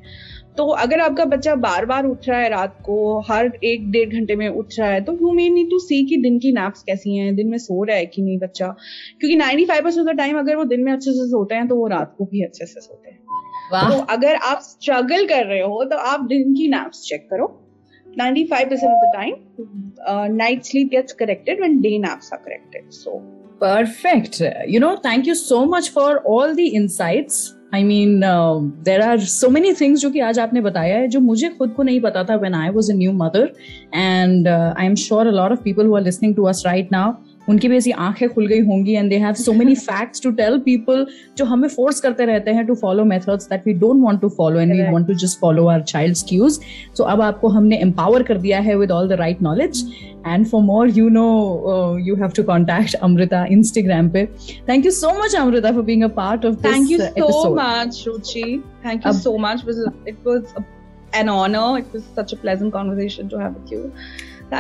तो 0.58 0.66
अगर 0.82 1.00
आपका 1.00 1.26
बच्चा 1.26 1.54
बार 1.56 1.86
बार 1.86 2.06
उठ 2.06 2.28
रहा 2.30 2.40
है 2.40 2.50
रात 2.50 2.76
को 2.86 2.98
हर 3.30 3.52
एक 3.64 3.90
डेढ़ 3.92 4.10
घंटे 4.10 4.36
में 4.36 4.48
उठ 4.48 4.80
रहा 4.80 4.90
है 4.90 5.02
तो 5.04 5.14
you 5.14 5.32
may 5.34 5.50
need 5.50 5.70
to 5.70 5.80
see 5.80 6.04
कि 6.10 6.18
दिन 6.22 6.38
की 6.40 6.52
नैप्स 6.52 6.84
कैसी 6.84 7.16
हैं 7.18 7.36
दिन 7.36 7.48
में 7.50 7.58
सो 7.58 7.84
रहा 7.84 7.98
है 7.98 8.06
कि 8.06 8.22
नहीं 8.22 8.38
बच्चा 8.40 8.68
क्योंकि 9.20 9.38
95 9.38 9.84
परसेंट 9.84 10.08
ऑफ़ 10.08 10.14
द 10.14 10.18
टाइम 10.18 10.38
अगर 10.40 10.56
वो 10.56 10.64
दिन 10.74 10.84
में 10.84 10.92
अच्छे 10.94 11.12
से 11.12 11.28
सोते 11.30 11.56
हैं 11.56 11.68
तो 11.68 11.76
वो 11.76 11.88
रात 11.88 12.14
को 12.18 12.26
भी 12.32 12.44
अच्छे 12.44 12.66
से 12.66 12.82
सोते 12.82 13.10
हैं 13.10 13.20
तो 13.72 14.00
अगर 14.14 14.36
आप 14.36 14.60
स्ट्रगल 14.62 15.26
कर 15.28 15.46
रहे 15.46 15.62
हो 15.62 15.84
तो 15.92 15.98
आप 15.98 16.26
दिन 16.28 16.54
की 16.54 16.68
नैप्स 16.68 17.04
चेक 17.10 17.28
करो 17.32 17.60
95% 18.18 18.84
of 18.88 19.00
the 19.04 19.08
time 19.14 19.38
uh, 20.08 20.28
night 20.28 20.66
sleep 20.66 20.92
gets 20.92 21.14
corrected 21.14 21.60
when 21.60 21.82
day 21.82 21.98
naps 21.98 22.32
are 22.32 22.40
corrected 22.44 22.94
so 22.98 23.14
perfect 23.60 24.42
you 24.68 24.80
know 24.80 24.96
thank 25.06 25.26
you 25.26 25.36
so 25.36 25.66
much 25.66 25.90
for 25.90 26.20
all 26.20 26.56
the 26.56 26.68
insights 26.68 27.54
I 27.76 27.82
mean, 27.82 28.24
uh, 28.24 28.60
there 28.84 29.04
are 29.04 29.20
so 29.20 29.50
many 29.50 29.74
things 29.78 30.02
जो 30.02 30.10
कि 30.12 30.20
आज 30.20 30.40
आपने 30.40 30.62
बताया 30.62 30.98
है 30.98 31.08
जो 31.08 31.20
मुझे 31.20 31.50
खुद 31.50 31.74
को 31.78 31.84
नहीं 31.84 32.02
पता 32.02 32.24
था 32.24 32.40
when 32.42 32.58
I 32.58 32.70
was 32.76 32.90
a 32.94 32.96
new 32.98 33.14
mother 33.22 33.42
and 34.02 34.48
uh, 34.48 34.74
I 34.78 34.86
am 34.90 34.96
sure 34.96 35.24
a 35.30 35.32
lot 35.38 35.56
of 35.56 35.64
people 35.64 35.84
who 35.84 35.96
are 35.96 36.04
listening 36.08 36.36
to 36.36 36.46
us 36.52 36.62
right 36.68 36.92
now 36.92 37.08
उनकी 37.50 37.68
भी 37.68 37.78
ऐसी 37.78 37.92
आँखें 37.92 38.28
खुल 38.34 38.48
गई 38.48 38.60
होंगी 38.66 38.94
and 38.94 39.10
they 39.10 39.18
have 39.20 39.34
so 39.34 39.54
many 39.54 39.76
facts 39.76 40.22
to 40.22 40.32
tell 40.32 40.58
people 40.66 41.06
जो 41.38 41.46
हमें 41.46 41.68
force 41.70 42.00
करते 42.02 42.26
रहते 42.26 42.52
हैं 42.54 42.66
to 42.68 42.76
follow 42.82 43.04
methods 43.06 43.48
that 43.50 43.68
we 43.68 43.74
don't 43.84 44.04
want 44.04 44.22
to 44.22 44.30
follow 44.38 44.60
and 44.60 44.74
we 44.74 44.92
want 44.92 45.08
to 45.08 45.14
just 45.24 45.40
follow 45.40 45.68
our 45.68 45.82
childs 45.92 46.24
cause 46.30 46.60
so 46.98 47.04
अब 47.04 47.22
आपको 47.22 47.48
हमने 47.58 47.78
एम्पावर 47.82 48.24
कर 48.24 48.38
दिया 48.38 48.60
है 48.60 48.76
with 48.78 48.92
all 48.92 49.10
the 49.10 49.20
right 49.22 49.42
knowledge 49.42 49.84
and 50.28 50.46
for 50.48 50.62
more 50.64 50.90
you 50.98 51.08
know 51.10 51.98
you 52.06 52.16
have 52.16 52.32
to 52.36 52.44
contact 52.44 52.96
Amrita 52.96 53.46
Instagram 53.52 54.10
पे. 54.10 54.26
Thank 54.70 54.86
you 54.86 54.92
so 54.92 55.14
much 55.24 55.36
Amrita 55.36 55.72
for 55.72 55.84
being 55.84 56.04
a 56.04 56.08
part 56.22 56.46
of 56.46 56.56
thank 56.66 56.92
you 56.92 57.00
so 57.00 57.56
much 57.56 58.04
Ruchi 58.08 58.62
thank 58.86 59.06
you 59.08 59.14
so 59.14 59.38
much 59.38 59.66
it 60.08 60.16
was 60.28 60.64
an 61.18 61.30
honor. 61.30 61.66
It 61.80 61.92
was 61.94 62.06
such 62.14 62.32
a 62.34 62.38
pleasant 62.44 62.74
conversation 62.76 63.28
to 63.32 63.40
have 63.40 63.58
with 63.58 63.74
you. 63.74 63.82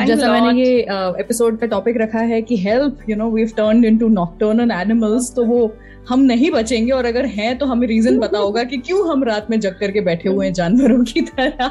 जैसा 0.01 0.31
मैंने 0.31 0.61
ये 0.61 0.79
episode 1.19 1.57
का 1.59 1.67
topic 1.67 1.97
रखा 1.97 2.19
है 2.31 2.41
कि 2.41 2.57
help 2.57 3.09
you 3.09 3.15
know 3.15 3.29
we 3.29 3.45
turn 3.57 3.83
into 3.85 4.07
nocturnal 4.09 4.71
animals 4.71 5.33
तो 5.35 5.45
वो 5.45 5.65
हम 6.09 6.19
नहीं 6.21 6.49
बचेंगे 6.51 6.91
और 6.91 7.05
अगर 7.05 7.25
हैं 7.25 7.57
तो 7.57 7.65
हमें 7.65 7.87
रीजन 7.87 8.19
पता 8.19 8.37
होगा 8.39 8.63
कि 8.63 8.77
क्यों 8.77 9.07
हम 9.09 9.23
रात 9.23 9.47
में 9.49 9.59
जग 9.59 9.75
करके 9.79 10.01
बैठे 10.01 10.29
हुए 10.29 10.45
हैं 10.45 10.53
जानवरों 10.53 11.03
की 11.03 11.21
तरह। 11.21 11.67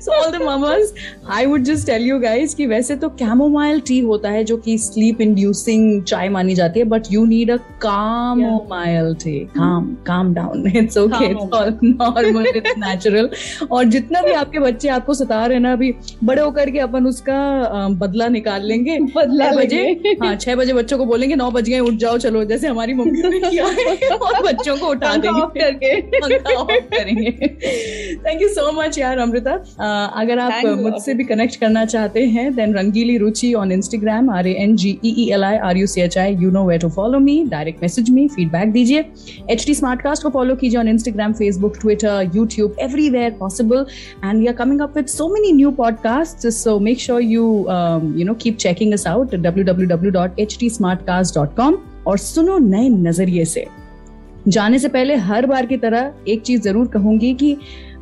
So 0.00 0.12
all 0.14 0.30
the 0.30 0.42
mamas 0.44 0.92
I 1.32 1.46
would 1.46 1.62
just 1.64 1.86
tell 1.86 2.02
you 2.02 2.18
guys 2.20 2.54
कि 2.54 2.66
वैसे 2.66 2.96
तो 2.96 3.08
कैमोमाइल 3.18 3.80
टी 3.86 3.98
होता 4.00 4.30
है 4.30 4.42
जो 4.44 4.56
कि 4.56 4.76
स्लीप 4.78 5.20
इंड्यूसिंग 5.20 6.02
चाय 6.02 6.28
मानी 6.28 6.54
जाती 6.54 6.80
है 6.80 6.86
but 6.86 7.12
you 7.12 7.24
need 7.26 7.50
a 7.50 7.56
chamomile 7.82 9.14
tea 9.24 9.38
calm 9.56 9.94
calm 10.06 10.34
down 10.34 10.66
it's 10.76 10.98
okay 10.98 11.24
it's 11.30 11.52
all 11.52 11.78
normal 11.84 12.46
it's 12.46 12.74
natural 12.78 13.30
और 13.70 13.84
जितना 13.94 14.22
भी 14.22 14.32
आपके 14.42 14.58
बच्चे 14.58 14.88
आपको 14.88 15.14
सता 15.14 15.44
रहे 15.46 15.58
ना 15.58 15.72
अभी 15.72 15.94
बड़े 16.24 16.42
होकर 16.42 16.70
के 16.70 16.78
अपन 16.80 17.06
उसका 17.06 17.38
बदला 18.00 18.28
निकाल 18.28 18.66
लेंगे। 18.66 18.98
बदला 19.16 19.50
बजे 19.52 19.82
हाँ 20.22 20.34
छह 20.36 20.54
बजे 20.56 20.72
बच्चों 20.72 20.98
को 20.98 21.04
बोलेंगे 21.06 21.34
नौ 21.36 21.50
बज 21.50 21.68
गए 21.68 21.78
उठ 21.80 21.94
जाओ 22.00 22.18
चलो 22.18 22.44
जैसे 22.44 22.68
हमारी 22.68 22.94
मम्मी 22.96 23.28
ने 23.28 23.40
किया 23.40 23.66
है। 23.66 24.08
और 24.08 24.42
बच्चों 24.46 24.76
को 24.76 24.86
उठा 24.86 25.14
देंगे। 25.16 25.46
करके। 25.60 26.00
करेंगे। 26.00 27.30
थैंक 28.26 28.42
यू 28.42 28.48
सो 28.48 28.70
मच 28.72 28.98
यार 28.98 29.18
अमृता। 29.18 29.54
अगर 30.20 30.38
आप 30.38 30.66
मुझसे 30.80 31.14
भी 31.14 31.24
कनेक्ट 31.24 31.56
करना 31.56 31.84
चाहते 31.84 32.24
हैं 32.26 32.54
then 32.54 32.74
Rangili 32.74 33.16
Ruchi 33.18 33.52
on 33.54 33.72
Instagram 33.72 34.30
R 34.30 34.46
A 34.46 34.52
N 34.60 34.76
G 34.76 34.98
E 35.04 35.28
L 35.32 35.44
I 35.44 35.56
R 35.68 35.76
U 35.76 35.86
C 35.86 36.00
H 36.00 36.18
I 36.18 36.34
you 36.34 36.50
know 36.50 36.64
way 36.66 36.78
to 36.78 36.88
follow 36.90 37.18
me 37.18 37.42
direct 37.48 37.82
message 37.82 38.10
me 38.10 38.26
feedback 38.36 38.72
दीजिए 38.72 39.04
H 39.50 39.66
T 39.66 39.74
smart 39.74 40.02
cast 40.02 40.22
को 40.22 40.30
follow 40.30 40.54
कीजिए 40.54 40.80
on 40.80 40.88
Instagram 40.88 41.32
Facebook 41.32 41.76
Twitter 41.80 42.30
YouTube 42.34 42.76
everywhere 42.80 43.30
possible 43.40 43.86
and 44.24 44.38
we 44.38 44.46
are 44.46 44.54
coming 44.54 44.80
up 44.80 44.96
with 44.96 45.06
so 45.06 45.28
many 45.28 45.52
new 45.52 45.70
podcast 45.82 46.48
so 46.52 46.78
make 46.78 47.00
sure 47.00 47.20
you 47.22 47.42
you 48.16 48.24
know 48.24 48.34
keep 48.42 48.56
checking 48.56 48.92
us 48.92 49.06
out 49.06 49.34
W 49.34 49.64
W 49.64 49.88
W 49.88 50.10
dot 50.12 50.40
H 50.40 50.56
T 50.60 50.70
Smartcast 51.00 51.34
dot 51.34 51.56
com 51.56 51.78
और 52.06 52.18
सुनो 52.18 52.58
नए 52.58 52.88
नज़रिए 52.88 53.44
से। 53.44 53.66
जाने 54.48 54.78
से 54.78 54.88
पहले 54.88 55.16
हर 55.16 55.46
बार 55.46 55.66
की 55.66 55.76
तरह 55.76 56.12
एक 56.28 56.42
चीज़ 56.42 56.60
ज़रूर 56.62 56.86
कहूँगी 56.88 57.32
कि 57.34 57.56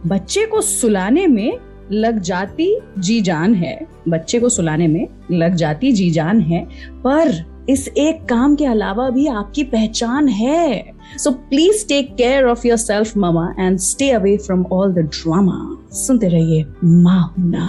बच्चे 0.06 0.44
को 0.46 0.60
सुलाने 0.60 1.26
में 1.26 1.58
लग 1.92 2.18
जाती 2.20 2.76
जी 2.98 3.20
जान 3.20 3.54
है। 3.54 3.78
बच्चे 4.08 4.40
को 4.40 4.48
सुलाने 4.48 4.86
में 4.88 5.06
लग 5.30 5.54
जाती 5.54 5.92
जी 5.92 6.10
जान 6.10 6.40
है, 6.40 6.64
पर 7.06 7.44
इस 7.70 7.86
एक 7.88 8.24
काम 8.28 8.54
के 8.56 8.64
अलावा 8.66 9.08
भी 9.10 9.26
आपकी 9.26 9.62
पहचान 9.64 10.28
है। 10.28 10.92
So 11.18 11.30
please 11.30 11.86
take 11.88 12.14
care 12.16 12.44
of 12.44 12.66
your 12.66 12.76
self 12.78 13.16
mama 13.16 13.48
and 13.58 13.78
stay 13.80 14.10
away 14.10 14.36
from 14.36 14.64
all 14.72 14.92
the 14.94 15.08
drama 15.14 15.58
सुनते 15.96 16.28
रहिए 16.28 16.64
माहुना 16.84 17.68